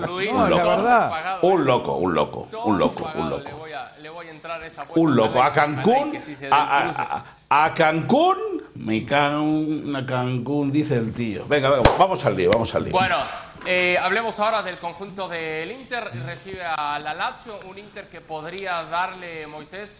Un 1.41 1.65
loco, 1.65 1.95
un 1.95 2.13
loco, 2.13 2.47
un 2.65 2.77
loco, 2.77 3.09
un 3.15 3.29
Le 3.31 3.37
loco. 3.39 3.57
voy 3.57 3.71
a, 3.71 3.93
le 3.99 4.09
voy 4.11 4.27
a 4.27 4.29
entrar 4.29 4.61
a 4.61 4.67
esa 4.67 4.83
apuesta. 4.83 5.01
Un 5.01 5.15
loco. 5.15 5.41
A 5.41 5.51
Cancún, 5.51 6.11
a, 6.13 6.17
el 6.17 6.21
cruce. 6.23 6.47
a- 6.51 7.25
a- 7.49 7.63
a 7.65 7.73
Cancún, 7.73 8.35
me 8.75 9.03
cago 9.07 9.41
en 9.41 9.95
a 9.95 10.05
Cancún, 10.05 10.71
dice 10.71 10.97
el 10.97 11.13
tío. 11.15 11.47
Venga, 11.47 11.71
venga, 11.71 11.89
vamos 11.97 12.23
al 12.27 12.37
lío, 12.37 12.51
vamos 12.51 12.75
al 12.75 12.83
lío. 12.83 12.91
Bueno, 12.91 13.17
eh, 13.65 13.97
hablemos 13.99 14.37
ahora 14.39 14.61
del 14.61 14.77
conjunto 14.77 15.27
del 15.27 15.71
Inter. 15.71 16.11
Recibe 16.27 16.63
a 16.63 16.99
la 16.99 17.15
Lazio, 17.15 17.59
un 17.67 17.75
Inter 17.79 18.07
que 18.07 18.21
podría 18.21 18.83
darle, 18.83 19.47
Moisés, 19.47 19.97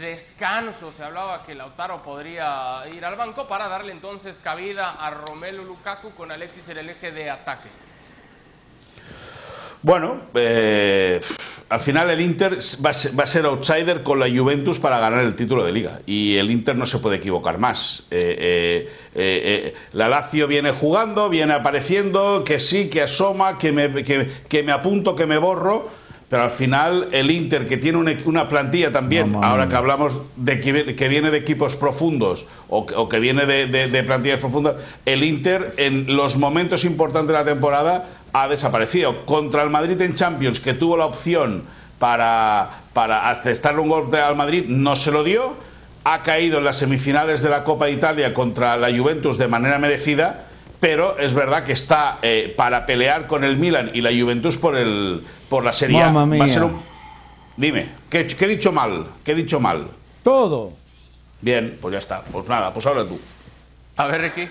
descanso. 0.00 0.92
Se 0.92 1.02
hablaba 1.02 1.44
que 1.44 1.54
Lautaro 1.54 2.02
podría 2.02 2.82
ir 2.92 3.04
al 3.04 3.16
banco 3.16 3.46
para 3.46 3.68
darle 3.68 3.92
entonces 3.92 4.38
cabida 4.42 4.90
a 4.90 5.10
Romelu 5.10 5.64
Lukaku 5.64 6.10
con 6.12 6.30
Alexis 6.30 6.68
en 6.68 6.78
el 6.78 6.88
eje 6.88 7.12
de 7.12 7.30
ataque. 7.30 7.68
Bueno, 9.82 10.22
eh, 10.34 11.20
al 11.68 11.80
final 11.80 12.08
el 12.08 12.22
Inter 12.22 12.56
va 12.82 12.90
a, 12.90 12.94
ser, 12.94 13.18
va 13.18 13.24
a 13.24 13.26
ser 13.26 13.44
outsider 13.44 14.02
con 14.02 14.18
la 14.18 14.30
Juventus 14.30 14.78
para 14.78 14.98
ganar 14.98 15.22
el 15.22 15.36
título 15.36 15.62
de 15.62 15.72
liga. 15.72 16.00
Y 16.06 16.36
el 16.36 16.50
Inter 16.50 16.74
no 16.74 16.86
se 16.86 16.98
puede 17.00 17.16
equivocar 17.16 17.58
más. 17.58 18.04
Eh, 18.10 18.88
eh, 19.14 19.74
la 19.92 20.08
Lazio 20.08 20.46
viene 20.46 20.70
jugando, 20.70 21.28
viene 21.28 21.52
apareciendo, 21.52 22.44
que 22.44 22.60
sí, 22.60 22.88
que 22.88 23.02
asoma, 23.02 23.58
que 23.58 23.72
me, 23.72 24.02
que 24.02 24.62
me 24.62 24.72
apunto, 24.72 25.14
que 25.14 25.26
me 25.26 25.36
borro. 25.36 26.03
Pero 26.28 26.42
al 26.44 26.50
final 26.50 27.08
el 27.12 27.30
Inter, 27.30 27.66
que 27.66 27.76
tiene 27.76 27.98
una, 27.98 28.16
una 28.24 28.48
plantilla 28.48 28.90
también, 28.90 29.34
ahora 29.44 29.68
que 29.68 29.76
hablamos 29.76 30.18
de 30.36 30.58
que, 30.58 30.72
vi- 30.72 30.94
que 30.96 31.08
viene 31.08 31.30
de 31.30 31.38
equipos 31.38 31.76
profundos 31.76 32.46
o, 32.68 32.86
que- 32.86 32.94
o 32.94 33.08
que 33.08 33.20
viene 33.20 33.46
de, 33.46 33.66
de- 33.66 33.88
de 33.88 34.02
plantillas 34.02 34.40
profundas, 34.40 34.74
el 35.04 35.22
Inter 35.22 35.74
en 35.76 36.16
los 36.16 36.36
momentos 36.38 36.84
importantes 36.84 37.28
de 37.28 37.34
la 37.34 37.44
temporada 37.44 38.06
ha 38.32 38.48
desaparecido. 38.48 39.24
Contra 39.26 39.62
el 39.62 39.70
Madrid 39.70 40.00
en 40.00 40.14
Champions, 40.14 40.60
que 40.60 40.74
tuvo 40.74 40.96
la 40.96 41.06
opción 41.06 41.64
para, 41.98 42.70
para 42.92 43.28
asestarle 43.30 43.80
un 43.80 43.88
golpe 43.88 44.18
al 44.18 44.34
Madrid, 44.34 44.64
no 44.66 44.96
se 44.96 45.12
lo 45.12 45.22
dio. 45.24 45.54
Ha 46.04 46.22
caído 46.22 46.58
en 46.58 46.64
las 46.64 46.78
semifinales 46.78 47.42
de 47.42 47.48
la 47.50 47.64
Copa 47.64 47.86
de 47.86 47.92
Italia 47.92 48.34
contra 48.34 48.76
la 48.76 48.88
Juventus 48.96 49.38
de 49.38 49.48
manera 49.48 49.78
merecida, 49.78 50.46
pero 50.84 51.16
es 51.18 51.32
verdad 51.32 51.64
que 51.64 51.72
está 51.72 52.18
eh, 52.20 52.52
para 52.54 52.84
pelear 52.84 53.26
con 53.26 53.42
el 53.42 53.56
Milan 53.56 53.90
y 53.94 54.02
la 54.02 54.10
Juventus 54.10 54.58
por, 54.58 54.76
el, 54.76 55.24
por 55.48 55.64
la 55.64 55.72
Serie 55.72 56.02
A. 56.02 56.10
Mamma 56.10 56.36
Va 56.36 56.44
a 56.44 56.48
ser 56.48 56.62
un- 56.62 56.78
Dime, 57.56 57.88
¿qué, 58.10 58.26
qué 58.26 58.44
he 58.44 58.48
dicho 58.48 58.70
mal? 58.70 59.06
¿Qué 59.24 59.32
he 59.32 59.34
dicho 59.34 59.58
mal? 59.60 59.86
Todo. 60.22 60.74
Bien, 61.40 61.78
pues 61.80 61.92
ya 61.92 61.98
está. 62.00 62.20
Pues 62.30 62.46
nada, 62.50 62.70
pues 62.74 62.84
habla 62.84 63.06
tú. 63.06 63.18
A 63.96 64.06
ver, 64.08 64.20
Ricky. 64.20 64.46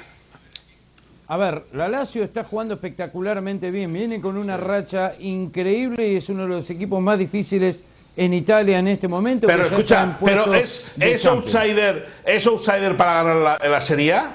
A 1.28 1.38
ver, 1.38 1.66
la 1.74 1.88
Lazio 1.88 2.24
está 2.24 2.46
jugando 2.46 2.74
espectacularmente 2.74 3.70
bien, 3.70 3.94
viene 3.94 4.20
con 4.20 4.36
una 4.36 4.58
racha 4.58 5.14
increíble 5.20 6.08
y 6.14 6.16
es 6.16 6.30
uno 6.30 6.44
de 6.44 6.50
los 6.50 6.68
equipos 6.72 7.00
más 7.00 7.20
difíciles 7.20 7.84
en 8.18 8.34
Italia 8.34 8.80
en 8.80 8.88
este 8.88 9.08
momento. 9.08 9.46
Pero 9.46 9.68
escucha, 9.68 10.18
pero 10.26 10.52
es, 10.56 10.92
es 11.00 11.24
outsider, 11.28 12.08
es 12.26 12.48
outsider 12.48 12.98
para 12.98 13.22
ganar 13.22 13.36
la, 13.62 13.70
la 13.70 13.82
Serie 13.82 14.14
A. 14.14 14.32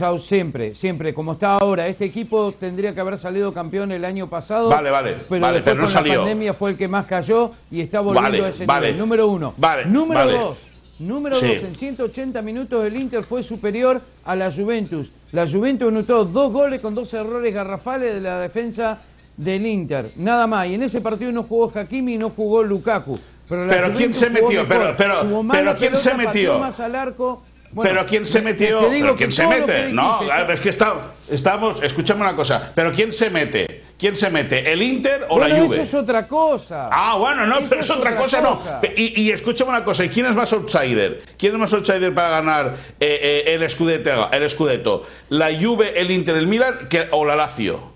Out 0.00 0.20
siempre, 0.22 0.74
siempre, 0.74 1.14
como 1.14 1.34
está 1.34 1.54
ahora. 1.56 1.86
Este 1.86 2.04
equipo 2.04 2.52
tendría 2.58 2.92
que 2.92 3.00
haber 3.00 3.18
salido 3.18 3.52
campeón 3.52 3.92
el 3.92 4.04
año 4.04 4.28
pasado. 4.28 4.68
Vale, 4.68 4.90
vale, 4.90 5.16
pero 5.28 5.40
vale, 5.40 5.60
pero 5.62 5.76
no 5.76 5.82
con 5.82 5.90
salió. 5.92 6.12
la 6.14 6.18
pandemia 6.20 6.54
fue 6.54 6.70
el 6.72 6.76
que 6.76 6.88
más 6.88 7.06
cayó 7.06 7.52
y 7.70 7.80
está 7.80 8.00
volviendo 8.00 8.30
Vale, 8.30 8.44
a 8.44 8.48
ese 8.48 8.66
vale. 8.66 8.86
nivel. 8.88 8.98
Número 9.00 9.28
uno. 9.28 9.54
Vale, 9.56 9.86
Número 9.86 10.26
dos. 10.28 10.58
Número 10.98 11.36
Sí. 11.36 11.46
dos, 11.54 11.64
en 11.64 11.74
180 11.76 12.42
minutos 12.42 12.84
el 12.84 12.96
Inter 13.00 13.22
fue 13.22 13.42
superior 13.44 14.00
a 14.24 14.34
la 14.34 14.50
Juventus. 14.50 15.08
La 15.32 15.46
Juventus 15.48 15.88
anotó 15.88 16.24
dos 16.24 16.52
goles 16.52 16.80
con 16.80 16.94
dos 16.94 17.12
errores 17.14 17.52
garrafales 17.54 18.14
de 18.14 18.20
la 18.20 18.40
defensa 18.40 18.98
del 19.36 19.66
Inter. 19.66 20.10
Nada 20.16 20.46
más. 20.48 20.66
Y 20.68 20.74
en 20.74 20.82
ese 20.84 21.00
partido 21.00 21.30
no 21.32 21.42
jugó 21.44 21.70
Hakimi 21.74 22.14
y 22.14 22.18
no 22.18 22.30
jugó 22.30 22.62
Lukaku. 22.62 23.18
Pero, 23.48 23.66
la 23.66 23.70
Pero 23.72 23.86
¿quién 23.88 24.12
Juventus 24.12 24.16
se 24.18 24.28
jugó 24.30 24.42
metió? 24.48 24.62
mejor. 24.66 24.94
Pero- 24.96 24.96
pero- 24.96 25.44
pero 25.50 25.74
¿quién 25.76 25.96
se 25.96 26.14
metió? 26.14 26.58
más 26.58 26.78
al 26.80 26.94
arco. 26.94 27.42
Bueno, 27.74 27.90
pero 27.90 28.06
¿quién 28.06 28.24
se 28.24 28.40
metió? 28.40 28.78
te 28.78 28.90
digo 28.90 29.06
¿Pero 29.06 29.16
quién 29.16 29.32
se 29.32 29.46
mete? 29.48 29.92
No, 29.92 30.20
es 30.48 30.60
que 30.60 30.68
está, 30.68 30.94
estamos, 31.28 31.82
escúchame 31.82 32.20
una 32.20 32.36
cosa, 32.36 32.70
pero 32.72 32.92
¿quién 32.92 33.12
se 33.12 33.30
mete? 33.30 33.82
¿Quién 33.98 34.16
se 34.16 34.30
mete? 34.30 34.70
¿El 34.70 34.80
Inter 34.80 35.26
o 35.28 35.36
Bueno, 35.38 35.56
la 35.56 35.62
Juve? 35.62 35.76
Eso 35.76 35.84
es 35.84 35.94
otra 35.94 36.28
cosa. 36.28 36.88
Ah, 36.92 37.16
bueno, 37.16 37.46
no, 37.46 37.58
Eso 37.58 37.66
pero 37.68 37.80
es 37.80 37.90
otra 37.90 38.16
cosa, 38.16 38.40
no. 38.40 38.60
Y, 38.96 39.22
y 39.22 39.30
escúchame 39.30 39.70
una 39.70 39.82
cosa, 39.82 40.04
¿y 40.04 40.08
quién 40.08 40.26
es 40.26 40.36
más 40.36 40.52
outsider? 40.52 41.22
¿Quién 41.36 41.54
es 41.54 41.58
más 41.58 41.72
outsider 41.72 42.14
para 42.14 42.28
ganar 42.28 42.76
eh, 43.00 43.44
eh, 43.46 43.54
el, 43.54 43.68
Scudetto, 43.68 44.30
el 44.30 44.48
Scudetto? 44.48 45.04
¿La 45.30 45.48
Juve, 45.58 45.98
el 46.00 46.12
Inter, 46.12 46.36
el 46.36 46.46
Milan 46.46 46.88
que, 46.88 47.08
o 47.10 47.24
la 47.24 47.34
Lazio? 47.34 47.92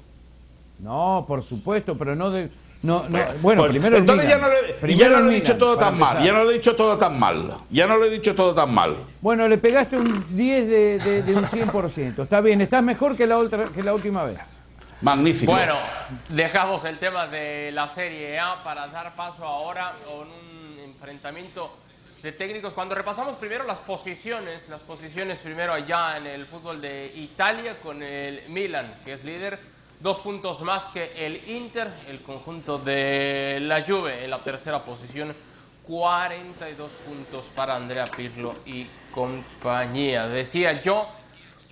No, 0.81 1.25
por 1.29 1.45
supuesto, 1.45 1.97
pero 1.97 2.17
no 2.17 2.31
de. 2.31 2.49
No, 2.81 3.09
no, 3.09 3.19
bueno, 3.43 3.63
Pues, 3.63 3.73
primero 3.73 3.97
el 3.97 4.03
entonces 4.03 4.29
ya 4.29 4.39
no, 4.39 4.49
le, 4.49 4.75
Primero 4.75 4.99
ya 5.01 5.09
no 5.09 5.21
lo 5.25 5.31
he 5.31 5.35
dicho 5.35 5.55
Milan, 5.55 5.59
todo 5.59 5.79
tan 5.79 5.99
mal, 5.99 6.23
ya 6.23 6.33
no 6.33 6.45
lo 6.45 6.51
he 6.51 6.55
dicho 6.55 6.77
todo 6.77 6.97
tan 6.97 7.19
mal, 7.19 7.57
ya 7.71 7.87
no 7.89 7.97
lo 7.97 8.05
he 8.05 8.11
dicho 8.11 8.35
todo 8.37 8.55
tan 8.55 8.73
mal. 8.73 8.97
Bueno, 9.21 9.49
le 9.49 9.59
pegaste 9.59 9.97
un 9.97 10.25
10 10.37 10.69
de, 10.69 10.99
de- 11.01 11.23
de 11.23 11.35
un 11.35 11.45
100%. 11.45 12.23
Está 12.23 12.41
bien, 12.41 12.61
estás 12.61 12.83
mejor 12.85 13.17
que 13.17 13.27
la, 13.27 13.37
otra, 13.39 13.65
que 13.65 13.83
la 13.83 13.95
última 13.95 14.23
vez. 14.25 14.39
Magnífico. 15.01 15.51
Bueno, 15.53 15.75
dejamos 16.29 16.85
el 16.85 16.99
tema 16.99 17.27
de 17.27 17.71
la 17.73 17.89
Serie 17.89 18.39
A 18.39 18.63
para 18.63 18.87
dar 18.89 19.15
paso 19.17 19.45
ahora 19.45 19.93
con 20.07 20.29
un 20.29 20.79
enfrentamiento 20.85 21.77
de 22.23 22.31
técnicos. 22.33 22.73
Cuando 22.75 22.95
repasamos 22.95 23.37
primero 23.37 23.65
las 23.65 23.79
posiciones, 23.79 24.69
las 24.69 24.83
posiciones 24.83 25.39
primero 25.41 25.73
allá 25.73 26.17
en 26.17 26.27
el 26.27 26.47
fútbol 26.47 26.81
de 26.81 27.13
Italia 27.15 27.75
con 27.83 28.03
el 28.03 28.43
Milan, 28.49 28.93
que 29.05 29.13
es 29.15 29.25
líder, 29.25 29.59
dos 30.01 30.21
puntos 30.21 30.61
más 30.63 30.85
que 30.87 31.27
el 31.27 31.49
Inter, 31.49 31.91
el 32.09 32.21
conjunto 32.23 32.79
de 32.79 33.59
la 33.61 33.85
Juve 33.85 34.25
en 34.25 34.31
la 34.31 34.39
tercera 34.39 34.83
posición, 34.83 35.35
42 35.87 36.91
puntos 36.91 37.45
para 37.55 37.75
Andrea 37.75 38.07
Pirlo 38.07 38.55
y 38.67 38.87
compañía. 39.11 40.29
Decía 40.29 40.83
yo, 40.83 41.09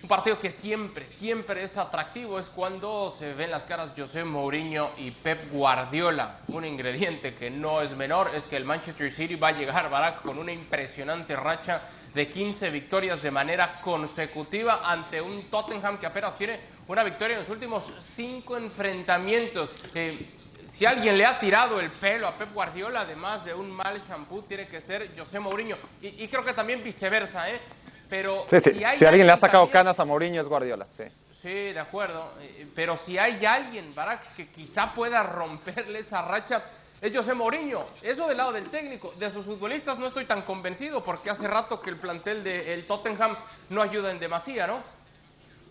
un 0.02 0.08
partido 0.08 0.38
que 0.40 0.50
siempre, 0.50 1.08
siempre 1.08 1.62
es 1.64 1.76
atractivo 1.76 2.38
es 2.38 2.48
cuando 2.48 3.14
se 3.16 3.34
ven 3.34 3.50
las 3.50 3.64
caras 3.64 3.90
José 3.96 4.24
Mourinho 4.24 4.90
y 4.98 5.10
Pep 5.10 5.50
Guardiola. 5.52 6.38
Un 6.48 6.64
ingrediente 6.64 7.34
que 7.34 7.50
no 7.50 7.82
es 7.82 7.96
menor 7.96 8.30
es 8.34 8.44
que 8.44 8.56
el 8.56 8.64
Manchester 8.64 9.12
City 9.12 9.36
va 9.36 9.48
a 9.48 9.52
llegar, 9.52 9.90
Barack, 9.90 10.22
con 10.22 10.38
una 10.38 10.52
impresionante 10.52 11.36
racha 11.36 11.82
de 12.16 12.28
15 12.28 12.70
victorias 12.70 13.22
de 13.22 13.30
manera 13.30 13.78
consecutiva 13.82 14.90
ante 14.90 15.20
un 15.20 15.42
Tottenham 15.50 15.98
que 15.98 16.06
apenas 16.06 16.34
tiene 16.36 16.58
una 16.88 17.04
victoria 17.04 17.34
en 17.34 17.40
los 17.40 17.50
últimos 17.50 17.92
cinco 18.00 18.56
enfrentamientos. 18.56 19.68
Eh, 19.94 20.26
si 20.66 20.86
alguien 20.86 21.18
le 21.18 21.26
ha 21.26 21.38
tirado 21.38 21.78
el 21.78 21.90
pelo 21.90 22.26
a 22.26 22.32
Pep 22.38 22.54
Guardiola, 22.54 23.02
además 23.02 23.44
de 23.44 23.52
un 23.52 23.70
mal 23.70 24.00
shampoo, 24.08 24.42
tiene 24.42 24.66
que 24.66 24.80
ser 24.80 25.10
José 25.16 25.38
Mourinho. 25.38 25.76
Y, 26.00 26.24
y 26.24 26.28
creo 26.28 26.42
que 26.42 26.54
también 26.54 26.82
viceversa, 26.82 27.50
¿eh? 27.50 27.60
Pero 28.08 28.46
Sí, 28.48 28.60
sí. 28.60 28.70
si 28.72 28.84
hay 28.84 28.96
Si 28.96 29.04
alguien 29.04 29.26
le 29.26 29.32
ha 29.34 29.36
sacado 29.36 29.64
también- 29.64 29.72
canas 29.84 30.00
a 30.00 30.04
Mourinho 30.06 30.40
es 30.40 30.48
Guardiola. 30.48 30.86
Sí. 30.90 31.04
Sí, 31.30 31.72
de 31.72 31.78
acuerdo. 31.78 32.32
Eh, 32.40 32.66
Pero 32.74 32.96
si 32.96 33.18
hay 33.18 33.44
alguien, 33.44 33.94
Barak, 33.94 34.34
que 34.36 34.48
quizá 34.48 34.94
pueda 34.94 35.22
romperle 35.22 35.98
esa 35.98 36.22
racha, 36.22 36.64
es 37.06 37.16
José 37.16 37.34
Mourinho. 37.34 37.84
Eso 38.02 38.28
del 38.28 38.36
lado 38.36 38.52
del 38.52 38.64
técnico. 38.64 39.14
De 39.18 39.30
sus 39.30 39.44
futbolistas 39.44 39.98
no 39.98 40.06
estoy 40.06 40.24
tan 40.24 40.42
convencido 40.42 41.02
porque 41.04 41.30
hace 41.30 41.46
rato 41.46 41.80
que 41.80 41.90
el 41.90 41.96
plantel 41.96 42.42
del 42.42 42.86
Tottenham 42.86 43.36
no 43.70 43.82
ayuda 43.82 44.10
en 44.10 44.18
demasía, 44.18 44.66
¿no? 44.66 44.80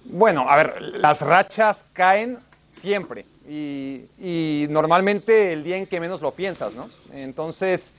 Bueno, 0.06 0.50
a 0.50 0.56
ver, 0.56 0.82
las 0.82 1.22
rachas 1.22 1.84
caen 1.94 2.40
siempre 2.72 3.26
y, 3.48 4.68
normalmente 4.70 5.54
el 5.54 5.64
día 5.64 5.78
en 5.78 5.88
que 5.88 6.00
menos 6.00 6.22
lo 6.22 6.32
piensas, 6.32 6.74
¿no? 6.74 6.90
Entonces, 7.14 7.94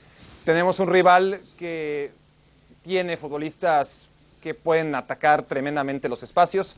tenemos 0.45 0.79
un 0.79 0.89
rival 0.89 1.41
que 1.57 2.11
tiene 2.83 3.17
futbolistas 3.17 4.07
que 4.41 4.53
pueden 4.53 4.95
atacar 4.95 5.43
tremendamente 5.43 6.09
los 6.09 6.23
espacios, 6.23 6.75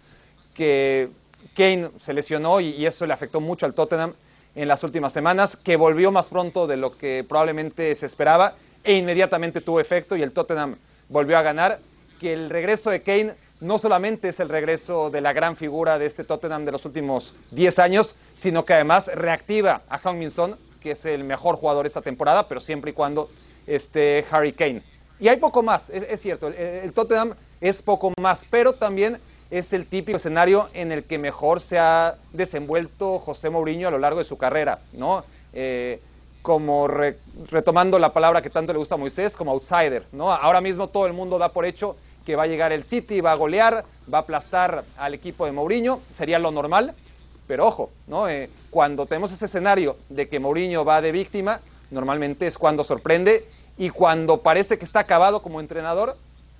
que 0.55 1.09
Kane 1.55 1.91
se 2.01 2.13
lesionó 2.13 2.59
y 2.59 2.85
eso 2.85 3.05
le 3.05 3.13
afectó 3.13 3.39
mucho 3.39 3.65
al 3.65 3.73
Tottenham 3.73 4.13
en 4.61 4.67
las 4.67 4.83
últimas 4.83 5.13
semanas, 5.13 5.55
que 5.55 5.77
volvió 5.77 6.11
más 6.11 6.27
pronto 6.27 6.67
de 6.67 6.75
lo 6.75 6.95
que 6.97 7.25
probablemente 7.27 7.95
se 7.95 8.05
esperaba 8.05 8.55
e 8.83 8.93
inmediatamente 8.97 9.61
tuvo 9.61 9.79
efecto 9.79 10.17
y 10.17 10.21
el 10.21 10.33
Tottenham 10.33 10.75
volvió 11.07 11.37
a 11.37 11.41
ganar, 11.41 11.79
que 12.19 12.33
el 12.33 12.49
regreso 12.49 12.89
de 12.89 13.01
Kane 13.01 13.35
no 13.61 13.77
solamente 13.77 14.27
es 14.29 14.39
el 14.41 14.49
regreso 14.49 15.09
de 15.09 15.21
la 15.21 15.31
gran 15.31 15.55
figura 15.55 15.97
de 15.97 16.05
este 16.05 16.25
Tottenham 16.25 16.65
de 16.65 16.73
los 16.73 16.85
últimos 16.85 17.35
10 17.51 17.79
años, 17.79 18.15
sino 18.35 18.65
que 18.65 18.73
además 18.73 19.09
reactiva 19.13 19.83
a 19.87 19.97
Hong 19.99 20.17
Min 20.17 20.29
Son, 20.29 20.57
que 20.81 20.91
es 20.91 21.05
el 21.05 21.23
mejor 21.23 21.55
jugador 21.55 21.85
esta 21.85 22.01
temporada, 22.01 22.47
pero 22.49 22.59
siempre 22.59 22.91
y 22.91 22.93
cuando 22.93 23.29
esté 23.65 24.25
Harry 24.29 24.51
Kane. 24.51 24.83
Y 25.21 25.29
hay 25.29 25.37
poco 25.37 25.63
más, 25.63 25.89
es, 25.89 26.19
cierto, 26.19 26.49
el, 26.49 26.91
Tottenham 26.91 27.33
es 27.61 27.81
poco 27.81 28.13
más, 28.19 28.45
pero 28.49 28.73
también 28.73 29.19
es 29.51 29.73
el 29.73 29.85
típico 29.85 30.17
escenario 30.17 30.69
en 30.73 30.91
el 30.91 31.03
que 31.03 31.17
mejor 31.17 31.59
se 31.59 31.79
ha 31.79 32.15
desenvuelto 32.33 33.19
José 33.19 33.49
Mourinho 33.49 33.87
a 33.87 33.91
lo 33.91 33.99
largo 33.99 34.19
de 34.19 34.25
su 34.25 34.37
carrera, 34.37 34.79
¿no? 34.93 35.23
Eh, 35.53 35.99
como 36.41 36.87
retomando 36.87 37.99
la 37.99 38.13
palabra 38.13 38.41
que 38.41 38.49
tanto 38.49 38.71
le 38.71 38.79
gusta 38.79 38.95
a 38.95 38.97
Moisés, 38.97 39.35
como 39.35 39.51
outsider, 39.51 40.05
¿no? 40.11 40.31
Ahora 40.31 40.61
mismo 40.61 40.87
todo 40.87 41.05
el 41.05 41.13
mundo 41.13 41.37
da 41.37 41.49
por 41.49 41.65
hecho 41.65 41.97
que 42.25 42.35
va 42.35 42.43
a 42.43 42.47
llegar 42.47 42.71
el 42.71 42.83
City, 42.83 43.21
va 43.21 43.31
a 43.31 43.35
golear, 43.35 43.83
va 44.11 44.19
a 44.19 44.21
aplastar 44.21 44.83
al 44.97 45.13
equipo 45.13 45.45
de 45.45 45.51
Mourinho, 45.51 46.01
sería 46.11 46.39
lo 46.39 46.51
normal, 46.51 46.93
pero 47.47 47.65
ojo, 47.65 47.89
¿no? 48.07 48.29
Eh, 48.29 48.49
cuando 48.69 49.05
tenemos 49.07 49.31
ese 49.31 49.45
escenario 49.45 49.97
de 50.09 50.29
que 50.29 50.39
Mourinho 50.39 50.85
va 50.85 51.01
de 51.01 51.11
víctima, 51.11 51.59
normalmente 51.89 52.45
es 52.45 52.57
cuando 52.57 52.83
sorprende 52.83 53.45
y 53.77 53.89
cuando 53.89 54.41
parece 54.41 54.77
que 54.77 54.85
está 54.85 54.99
acabado 54.99 55.41
como 55.41 55.59
entrenador, 55.59 56.15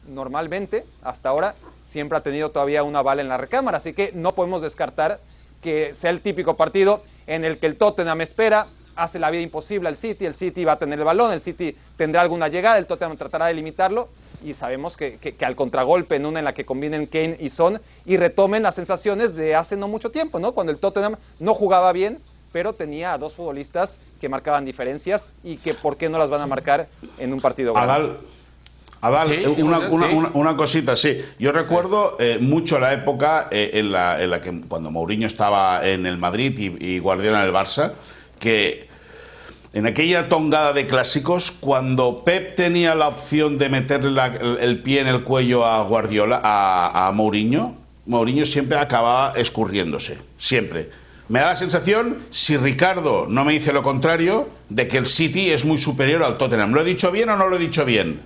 normalmente, 0.08 0.86
hasta 1.02 1.30
ahora, 1.30 1.56
siempre 1.86 2.18
ha 2.18 2.22
tenido 2.22 2.52
todavía 2.52 2.84
una 2.84 3.02
bala 3.02 3.22
en 3.22 3.30
la 3.30 3.38
recámara, 3.38 3.78
así 3.78 3.94
que 3.94 4.12
no 4.14 4.34
podemos 4.34 4.62
descartar 4.62 5.20
que 5.62 5.94
sea 5.94 6.12
el 6.12 6.22
típico 6.22 6.56
partido 6.56 7.04
en 7.28 7.46
el 7.46 7.58
que 7.58 7.68
el 7.68 7.76
Tottenham 7.76 8.22
espera, 8.22 8.68
hace 8.96 9.20
la 9.20 9.32
vida 9.32 9.42
imposible 9.42 9.88
al 9.88 9.98
City, 9.98 10.26
el 10.26 10.34
City 10.34 10.66
va 10.66 10.74
a 10.74 10.80
tener 10.80 11.00
el 11.00 11.06
balón, 11.06 11.32
el 11.32 11.42
City 11.42 11.76
tendrá 11.98 12.22
alguna 12.22 12.48
llegada, 12.48 12.78
el 12.78 12.86
Tottenham 12.86 13.18
tratará 13.18 13.48
de 13.48 13.54
limitarlo 13.54 14.10
y 14.44 14.54
sabemos 14.54 14.98
que, 14.98 15.18
que, 15.18 15.46
al 15.46 15.56
contragolpe, 15.56 16.16
en 16.16 16.26
una 16.26 16.40
en 16.40 16.46
la 16.46 16.54
que 16.54 16.66
combinen 16.66 17.06
Kane 17.06 17.38
y 17.40 17.50
Son 17.50 17.82
y 18.06 18.18
retomen 18.18 18.64
las 18.64 18.76
sensaciones 18.76 19.36
de 19.36 19.56
hace 19.56 19.78
no 19.78 19.88
mucho 19.88 20.12
tiempo, 20.12 20.40
¿no? 20.40 20.54
Cuando 20.54 20.72
el 20.72 20.80
Tottenham 20.80 21.18
no 21.40 21.54
jugaba 21.54 21.92
bien, 21.92 22.20
pero 22.52 22.74
tenía 22.74 23.14
a 23.14 23.18
dos 23.18 23.34
futbolistas 23.34 24.00
que 24.20 24.30
marcaban 24.30 24.66
diferencias 24.66 25.34
y 25.44 25.58
que 25.58 25.74
por 25.74 25.98
qué 25.98 26.10
no 26.10 26.18
las 26.18 26.30
van 26.30 26.42
a 26.42 26.48
marcar 26.48 26.88
en 27.18 27.34
un 27.34 27.42
partido 27.42 27.78
Adal, 27.78 28.20
Adal 29.02 29.56
una, 30.34 30.58
cosita, 30.58 30.96
sí. 30.96 31.20
Yo 31.40 31.52
recuerdo 31.52 32.18
eh, 32.20 32.38
mucho 32.42 32.80
la 32.80 32.94
época 32.94 33.48
eh, 33.50 33.72
en, 33.76 33.92
la, 33.92 34.22
en, 34.22 34.30
la, 34.30 34.42
que 34.42 34.62
cuando 34.68 34.92
Mourinho 34.92 35.28
estaba 35.28 35.88
en 35.88 36.06
el 36.06 36.18
Madrid 36.18 36.58
y, 36.58 36.96
y 36.96 37.00
Guardiola 37.00 37.42
en 37.42 37.48
el 37.48 37.54
Barça, 37.54 37.94
que 38.40 38.90
en 39.72 39.86
aquella 39.86 40.28
tongada 40.28 40.74
de 40.74 40.88
clásicos, 40.88 41.52
cuando 41.52 42.24
Pep 42.24 42.56
tenía 42.56 42.96
la 42.96 43.08
opción 43.08 43.58
de 43.58 43.70
meterle 43.70 44.20
el 44.60 44.82
pie 44.82 45.02
en 45.02 45.08
el 45.08 45.24
cuello 45.24 45.66
a 45.66 45.84
Guardiola, 45.84 46.42
a, 46.44 47.08
a 47.08 47.12
Mourinho, 47.12 47.76
Mourinho 48.06 48.46
siempre 48.46 48.78
acababa 48.80 49.34
escurriéndose, 49.38 50.18
siempre. 50.38 50.90
Me 51.28 51.40
da 51.40 51.50
la 51.50 51.56
sensación, 51.56 52.18
si 52.32 52.58
Ricardo 52.58 53.28
no 53.30 53.46
me 53.46 53.54
dice 53.54 53.72
lo 53.72 53.84
contrario, 53.84 54.50
de 54.70 54.88
que 54.88 54.98
el 54.98 55.06
City 55.06 55.52
es 55.52 55.64
muy 55.64 55.78
superior 55.78 56.24
al 56.24 56.40
Tottenham. 56.40 56.74
¿Lo 56.74 56.82
he 56.82 56.86
dicho 56.86 57.12
bien 57.12 57.30
o 57.30 57.38
no 57.38 57.48
lo 57.48 57.58
he 57.58 57.60
dicho 57.60 57.86
bien? 57.86 58.20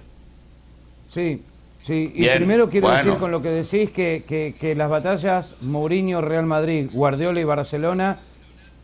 Sí, 1.13 1.41
sí. 1.86 2.12
Y 2.15 2.28
primero 2.28 2.69
quiero 2.69 2.89
decir 2.89 3.13
con 3.15 3.32
lo 3.32 3.41
que 3.41 3.49
decís 3.49 3.91
que, 3.91 4.23
que, 4.28 4.56
que 4.60 4.73
las 4.76 4.89
batallas 4.89 5.56
Mourinho, 5.62 6.21
Real 6.21 6.45
Madrid, 6.45 6.89
Guardiola 6.91 7.39
y 7.39 7.43
Barcelona 7.43 8.17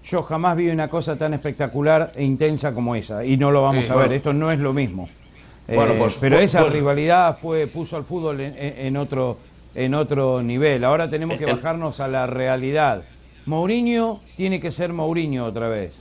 yo 0.03 0.23
jamás 0.23 0.57
vi 0.57 0.69
una 0.69 0.87
cosa 0.89 1.15
tan 1.17 1.33
espectacular 1.33 2.11
e 2.15 2.23
intensa 2.23 2.73
como 2.73 2.95
esa, 2.95 3.23
y 3.25 3.37
no 3.37 3.51
lo 3.51 3.63
vamos 3.63 3.89
a 3.89 3.95
ver, 3.95 4.13
esto 4.13 4.33
no 4.33 4.51
es 4.51 4.59
lo 4.59 4.73
mismo. 4.73 5.09
Bueno, 5.67 5.93
eh, 5.93 5.97
pues, 5.99 6.17
pero 6.17 6.37
pues, 6.37 6.45
esa 6.45 6.61
pues- 6.61 6.73
rivalidad 6.73 7.37
fue 7.39 7.67
puso 7.67 7.97
al 7.97 8.05
fútbol 8.05 8.39
en, 8.41 8.97
otro 8.97 9.37
en 9.75 9.93
otro 9.93 10.41
nivel. 10.41 10.83
Ahora 10.83 11.09
tenemos 11.09 11.37
que 11.37 11.45
bajarnos 11.45 11.99
a 11.99 12.07
la 12.07 12.25
realidad. 12.25 13.03
Mourinho 13.45 14.21
tiene 14.35 14.59
que 14.59 14.71
ser 14.71 14.93
Mourinho 14.93 15.45
otra 15.45 15.69
vez. 15.69 15.93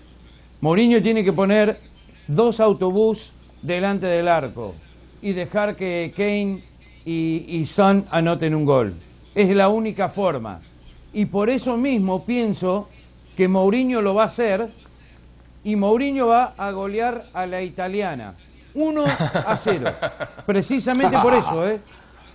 Mourinho 0.60 1.02
tiene 1.02 1.22
que 1.22 1.32
poner 1.32 1.78
dos 2.26 2.60
autobús 2.60 3.30
delante 3.60 4.06
del 4.06 4.28
arco 4.28 4.74
y 5.22 5.32
dejar 5.32 5.76
que 5.76 6.12
Kane 6.16 6.62
y, 7.04 7.44
y 7.48 7.66
Son 7.66 8.06
anoten 8.10 8.54
un 8.54 8.64
gol. 8.64 8.94
Es 9.34 9.48
la 9.50 9.68
única 9.68 10.08
forma. 10.08 10.60
Y 11.12 11.26
por 11.26 11.50
eso 11.50 11.76
mismo 11.76 12.24
pienso 12.24 12.88
que 13.36 13.48
Mourinho 13.48 14.02
lo 14.02 14.14
va 14.14 14.24
a 14.24 14.26
hacer 14.26 14.68
y 15.64 15.76
Mourinho 15.76 16.26
va 16.26 16.54
a 16.56 16.70
golear 16.70 17.24
a 17.32 17.46
la 17.46 17.62
italiana. 17.62 18.34
1 18.74 19.04
a 19.04 19.56
0. 19.56 19.94
Precisamente 20.46 21.18
por 21.18 21.34
eso, 21.34 21.68
¿eh? 21.68 21.80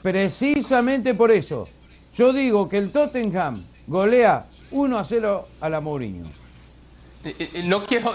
Precisamente 0.02 1.14
por 1.14 1.32
eso. 1.32 1.68
Yo 2.16 2.34
digo 2.34 2.68
que 2.68 2.78
el 2.78 2.92
Tottenham 2.92 3.64
golea 3.88 4.46
1 4.72 4.98
a 4.98 5.06
0 5.06 5.48
a 5.62 5.70
la 5.70 5.80
Mourinho. 5.80 6.26
Eh, 7.24 7.36
eh, 7.40 7.64
no 7.64 7.86
quiero, 7.86 8.14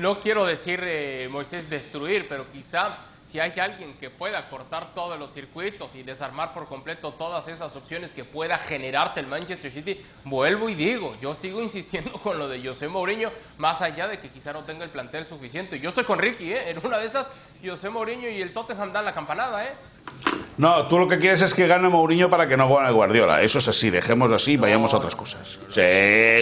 no 0.00 0.20
quiero 0.20 0.44
decir, 0.44 0.80
eh, 0.82 1.28
Moisés, 1.30 1.70
destruir, 1.70 2.26
pero 2.28 2.44
quizá 2.52 2.98
si 3.34 3.40
hay 3.40 3.58
alguien 3.58 3.94
que 3.94 4.10
pueda 4.10 4.48
cortar 4.48 4.94
todos 4.94 5.18
los 5.18 5.32
circuitos 5.32 5.92
y 5.96 6.04
desarmar 6.04 6.54
por 6.54 6.68
completo 6.68 7.10
todas 7.14 7.48
esas 7.48 7.74
opciones 7.74 8.12
que 8.12 8.22
pueda 8.22 8.56
generarte 8.58 9.18
el 9.18 9.26
Manchester 9.26 9.72
City, 9.72 10.00
vuelvo 10.22 10.68
y 10.68 10.76
digo, 10.76 11.16
yo 11.20 11.34
sigo 11.34 11.60
insistiendo 11.60 12.12
con 12.12 12.38
lo 12.38 12.48
de 12.48 12.64
José 12.64 12.86
Mourinho, 12.86 13.32
más 13.58 13.82
allá 13.82 14.06
de 14.06 14.20
que 14.20 14.28
quizá 14.28 14.52
no 14.52 14.62
tenga 14.62 14.84
el 14.84 14.90
plantel 14.90 15.26
suficiente. 15.26 15.80
Yo 15.80 15.88
estoy 15.88 16.04
con 16.04 16.20
Ricky, 16.20 16.52
¿eh? 16.52 16.70
en 16.70 16.86
una 16.86 16.98
de 16.98 17.06
esas 17.06 17.28
José 17.68 17.90
Mourinho 17.90 18.28
y 18.28 18.42
el 18.42 18.52
Tottenham 18.52 18.92
dan 18.92 19.04
la 19.04 19.14
campanada, 19.14 19.64
¿eh? 19.64 19.72
No, 20.56 20.86
tú 20.86 20.98
lo 20.98 21.08
que 21.08 21.18
quieres 21.18 21.42
es 21.42 21.52
que 21.52 21.66
gane 21.66 21.88
Mourinho 21.88 22.30
para 22.30 22.46
que 22.46 22.56
no 22.56 22.72
gane 22.72 22.92
Guardiola. 22.92 23.42
Eso 23.42 23.58
es 23.58 23.66
así, 23.66 23.90
dejémoslo 23.90 24.36
así 24.36 24.52
y 24.52 24.56
vayamos 24.56 24.94
a 24.94 24.98
otras 24.98 25.16
cosas. 25.16 25.58
Sí, 25.68 25.80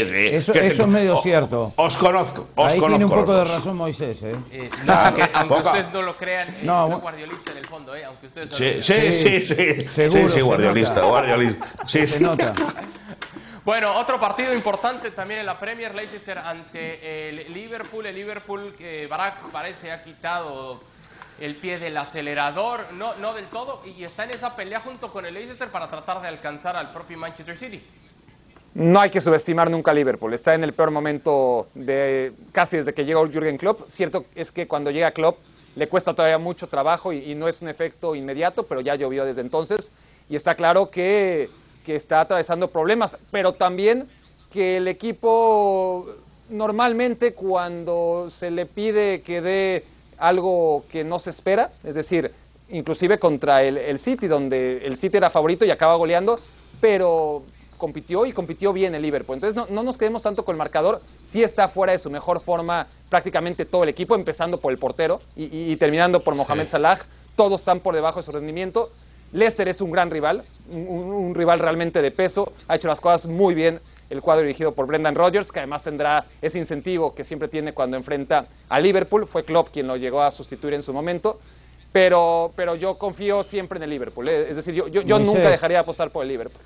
sí. 0.06 0.26
Eso, 0.30 0.52
es 0.52 0.86
medio 0.86 1.22
cierto. 1.22 1.72
Os 1.76 1.96
conozco, 1.96 2.48
os 2.54 2.72
Ahí 2.72 2.78
conozco. 2.78 2.98
Tiene 2.98 3.14
un 3.14 3.20
poco 3.20 3.38
de 3.38 3.44
razón 3.44 3.76
Moisés, 3.76 4.18
¿eh? 4.22 4.36
eh 4.50 4.70
no, 4.84 4.92
aunque, 4.92 5.54
ustedes 5.54 5.92
no 5.92 6.02
lo 6.02 6.16
crean, 6.16 6.48
no, 6.62 6.88
soy 6.88 7.00
guardiolista 7.00 7.52
en 7.52 7.58
el 7.58 7.66
fondo, 7.66 7.94
¿eh? 7.94 8.04
Aunque 8.04 8.26
ustedes 8.26 8.54
sí, 8.54 8.82
sí, 8.82 9.12
sí, 9.12 9.40
sí, 9.40 10.08
sí, 10.08 10.28
sí, 10.28 10.40
guardiolista, 10.42 11.02
guardiolista. 11.02 11.66
Sí, 11.86 12.06
se 12.06 12.20
nota. 12.20 12.52
Bueno, 13.64 13.94
otro 13.96 14.18
partido 14.18 14.52
importante 14.52 15.12
también 15.12 15.38
en 15.38 15.46
la 15.46 15.56
Premier, 15.56 15.94
Leicester 15.94 16.36
ante 16.36 17.28
el 17.28 17.54
Liverpool. 17.54 18.04
El 18.06 18.16
Liverpool 18.16 18.74
que 18.76 19.06
Barack 19.06 19.38
parece 19.52 19.92
ha 19.92 20.02
quitado 20.02 20.82
el 21.42 21.56
pie 21.56 21.78
del 21.78 21.96
acelerador, 21.96 22.86
no, 22.92 23.16
no 23.16 23.34
del 23.34 23.46
todo, 23.46 23.82
y 23.84 24.04
está 24.04 24.22
en 24.24 24.30
esa 24.30 24.54
pelea 24.54 24.80
junto 24.80 25.12
con 25.12 25.26
el 25.26 25.34
Leicester 25.34 25.68
para 25.70 25.90
tratar 25.90 26.22
de 26.22 26.28
alcanzar 26.28 26.76
al 26.76 26.92
propio 26.92 27.18
Manchester 27.18 27.58
City. 27.58 27.82
No 28.74 29.00
hay 29.00 29.10
que 29.10 29.20
subestimar 29.20 29.68
nunca 29.68 29.90
a 29.90 29.94
Liverpool. 29.94 30.32
Está 30.32 30.54
en 30.54 30.62
el 30.62 30.72
peor 30.72 30.92
momento 30.92 31.68
de 31.74 32.32
casi 32.52 32.76
desde 32.76 32.94
que 32.94 33.04
llegó 33.04 33.26
Jürgen 33.26 33.58
Klopp. 33.58 33.88
Cierto 33.88 34.24
es 34.36 34.52
que 34.52 34.68
cuando 34.68 34.92
llega 34.92 35.10
Klopp 35.10 35.38
le 35.74 35.88
cuesta 35.88 36.14
todavía 36.14 36.38
mucho 36.38 36.68
trabajo 36.68 37.12
y, 37.12 37.34
no 37.34 37.48
es 37.48 37.60
un 37.60 37.68
efecto 37.68 38.14
inmediato, 38.14 38.62
pero 38.62 38.80
ya 38.80 38.94
llovió 38.94 39.24
desde 39.24 39.40
entonces. 39.40 39.90
Y 40.30 40.36
está 40.36 40.54
claro 40.54 40.90
que, 40.90 41.50
que 41.84 41.96
está 41.96 42.20
atravesando 42.20 42.70
problemas, 42.70 43.18
pero 43.32 43.52
también 43.52 44.08
que 44.52 44.76
el 44.76 44.86
equipo 44.86 46.06
normalmente 46.48 47.34
cuando 47.34 48.28
se 48.30 48.50
le 48.50 48.64
pide 48.64 49.22
que 49.22 49.40
dé 49.40 49.84
algo 50.22 50.84
que 50.90 51.02
no 51.02 51.18
se 51.18 51.30
espera, 51.30 51.72
es 51.82 51.96
decir, 51.96 52.32
inclusive 52.70 53.18
contra 53.18 53.64
el, 53.64 53.98
City, 53.98 54.28
donde 54.28 54.86
el 54.86 54.96
City 54.96 55.16
era 55.16 55.30
favorito 55.30 55.64
y 55.64 55.70
acaba 55.70 55.96
goleando, 55.96 56.38
pero 56.80 57.42
compitió 57.76 58.24
y 58.24 58.32
compitió 58.32 58.72
bien 58.72 58.94
el 58.94 59.02
Liverpool. 59.02 59.34
Entonces 59.34 59.68
no, 59.68 59.82
nos 59.82 59.98
quedemos 59.98 60.22
tanto 60.22 60.44
con 60.44 60.54
el 60.54 60.58
marcador, 60.58 61.02
sí 61.24 61.42
está 61.42 61.68
fuera 61.68 61.92
de 61.92 61.98
su 61.98 62.08
mejor 62.08 62.40
forma 62.40 62.86
prácticamente 63.10 63.64
todo 63.64 63.82
el 63.82 63.88
equipo, 63.88 64.14
empezando 64.14 64.60
por 64.60 64.70
el 64.70 64.78
portero 64.78 65.20
y, 65.34 65.74
terminando 65.76 66.22
por 66.22 66.36
Mohamed 66.36 66.68
Salah, 66.68 67.00
todos 67.34 67.60
están 67.60 67.80
por 67.80 67.94
debajo 67.96 68.20
de 68.20 68.22
su 68.22 68.30
rendimiento. 68.30 68.92
Leicester 69.32 69.66
es 69.66 69.80
un 69.80 69.90
gran 69.90 70.10
rival, 70.10 70.44
un 70.70 71.34
rival 71.34 71.58
realmente 71.58 72.00
de 72.00 72.12
peso, 72.12 72.52
ha 72.68 72.76
hecho 72.76 72.86
las 72.86 73.00
cosas 73.00 73.26
muy 73.26 73.54
bien 73.54 73.80
el 74.12 74.20
cuadro 74.20 74.42
dirigido 74.42 74.72
por 74.72 74.86
Brendan 74.86 75.14
Rodgers, 75.14 75.50
que 75.50 75.60
además 75.60 75.82
tendrá 75.82 76.26
ese 76.42 76.58
incentivo 76.58 77.14
que 77.14 77.24
siempre 77.24 77.48
tiene 77.48 77.72
cuando 77.72 77.96
enfrenta 77.96 78.46
a 78.68 78.78
Liverpool. 78.78 79.26
Fue 79.26 79.42
Klopp 79.42 79.70
quien 79.72 79.86
lo 79.86 79.96
llegó 79.96 80.20
a 80.20 80.30
sustituir 80.30 80.74
en 80.74 80.82
su 80.82 80.92
momento. 80.92 81.40
Pero, 81.92 82.52
pero 82.54 82.76
yo 82.76 82.98
confío 82.98 83.42
siempre 83.42 83.78
en 83.78 83.84
el 83.84 83.90
Liverpool. 83.90 84.28
¿eh? 84.28 84.46
Es 84.50 84.56
decir, 84.56 84.74
yo, 84.74 84.88
yo, 84.88 85.18
nunca 85.18 85.48
dejaría 85.48 85.78
de 85.78 85.80
apostar 85.80 86.10
por 86.10 86.22
el 86.22 86.28
Liverpool. 86.28 86.62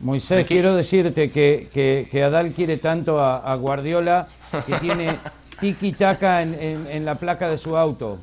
Moisés, 0.00 0.44
quiero 0.44 0.74
decirte 0.74 1.30
que, 1.30 1.68
que, 2.10 2.24
Adal 2.24 2.50
quiere 2.50 2.76
tanto 2.78 3.20
a, 3.20 3.54
Guardiola 3.54 4.26
que 4.66 4.74
tiene 4.78 5.16
tiki-taka 5.60 6.42
en, 6.42 7.04
la 7.04 7.14
placa 7.14 7.48
de 7.48 7.58
su 7.58 7.76
auto, 7.76 8.18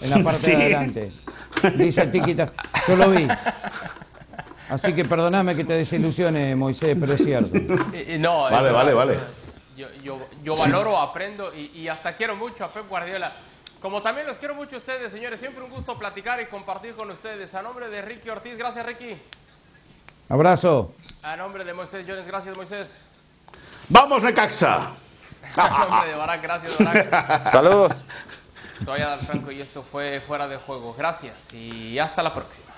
en 0.00 0.10
la 0.10 0.18
parte 0.22 0.50
de 0.50 0.56
adelante. 0.56 1.12
Dice 1.76 2.06
tiki-taka. 2.06 2.52
Yo 2.86 2.96
lo 2.96 3.10
vi. 3.10 3.26
Así 4.68 4.92
que 4.92 5.04
perdóname 5.04 5.54
que 5.54 5.64
te 5.64 5.74
desilusione, 5.74 6.56
Moisés, 6.56 6.96
pero 6.98 7.12
es 7.12 7.24
cierto. 7.24 7.56
Eh, 7.92 8.14
eh, 8.14 8.18
no, 8.18 8.42
vale, 8.42 8.70
vale, 8.70 8.94
vale. 8.94 9.18
Yo, 9.76 10.54
valoro, 10.56 10.98
aprendo 10.98 11.52
y, 11.54 11.86
hasta 11.88 12.14
quiero 12.14 12.36
mucho 12.36 12.64
a 12.64 12.72
Pep 12.72 12.88
Guardiola. 12.88 13.32
Como 13.80 14.02
también 14.02 14.26
los 14.26 14.38
quiero 14.38 14.54
mucho 14.54 14.76
a 14.76 14.78
ustedes, 14.78 15.12
señores. 15.12 15.38
Siempre 15.38 15.62
un 15.62 15.70
gusto 15.70 15.98
platicar 15.98 16.40
y 16.40 16.46
compartir 16.46 16.94
con 16.94 17.10
ustedes. 17.10 17.54
A 17.54 17.62
nombre 17.62 17.88
de 17.88 18.02
Ricky 18.02 18.28
Ortiz, 18.30 18.56
gracias, 18.56 18.84
Ricky. 18.84 19.16
Abrazo. 20.28 20.94
A 21.22 21.36
nombre 21.36 21.64
de 21.64 21.74
Moisés 21.74 22.04
Jones, 22.06 22.26
gracias 22.26 22.56
Moisés. 22.56 22.96
¡Vamos, 23.88 24.24
Necaxa! 24.24 24.90
A 25.56 25.86
nombre 25.86 26.10
de 26.10 26.16
Barak, 26.16 26.42
gracias 26.42 26.84
Barak. 26.84 27.50
Saludos. 27.52 27.92
Soy 28.84 29.00
Adal 29.00 29.20
Franco 29.20 29.50
y 29.52 29.60
esto 29.60 29.82
fue 29.82 30.20
Fuera 30.20 30.48
de 30.48 30.56
Juego. 30.56 30.94
Gracias 30.94 31.52
y 31.54 31.98
hasta 31.98 32.22
la 32.22 32.34
próxima. 32.34 32.75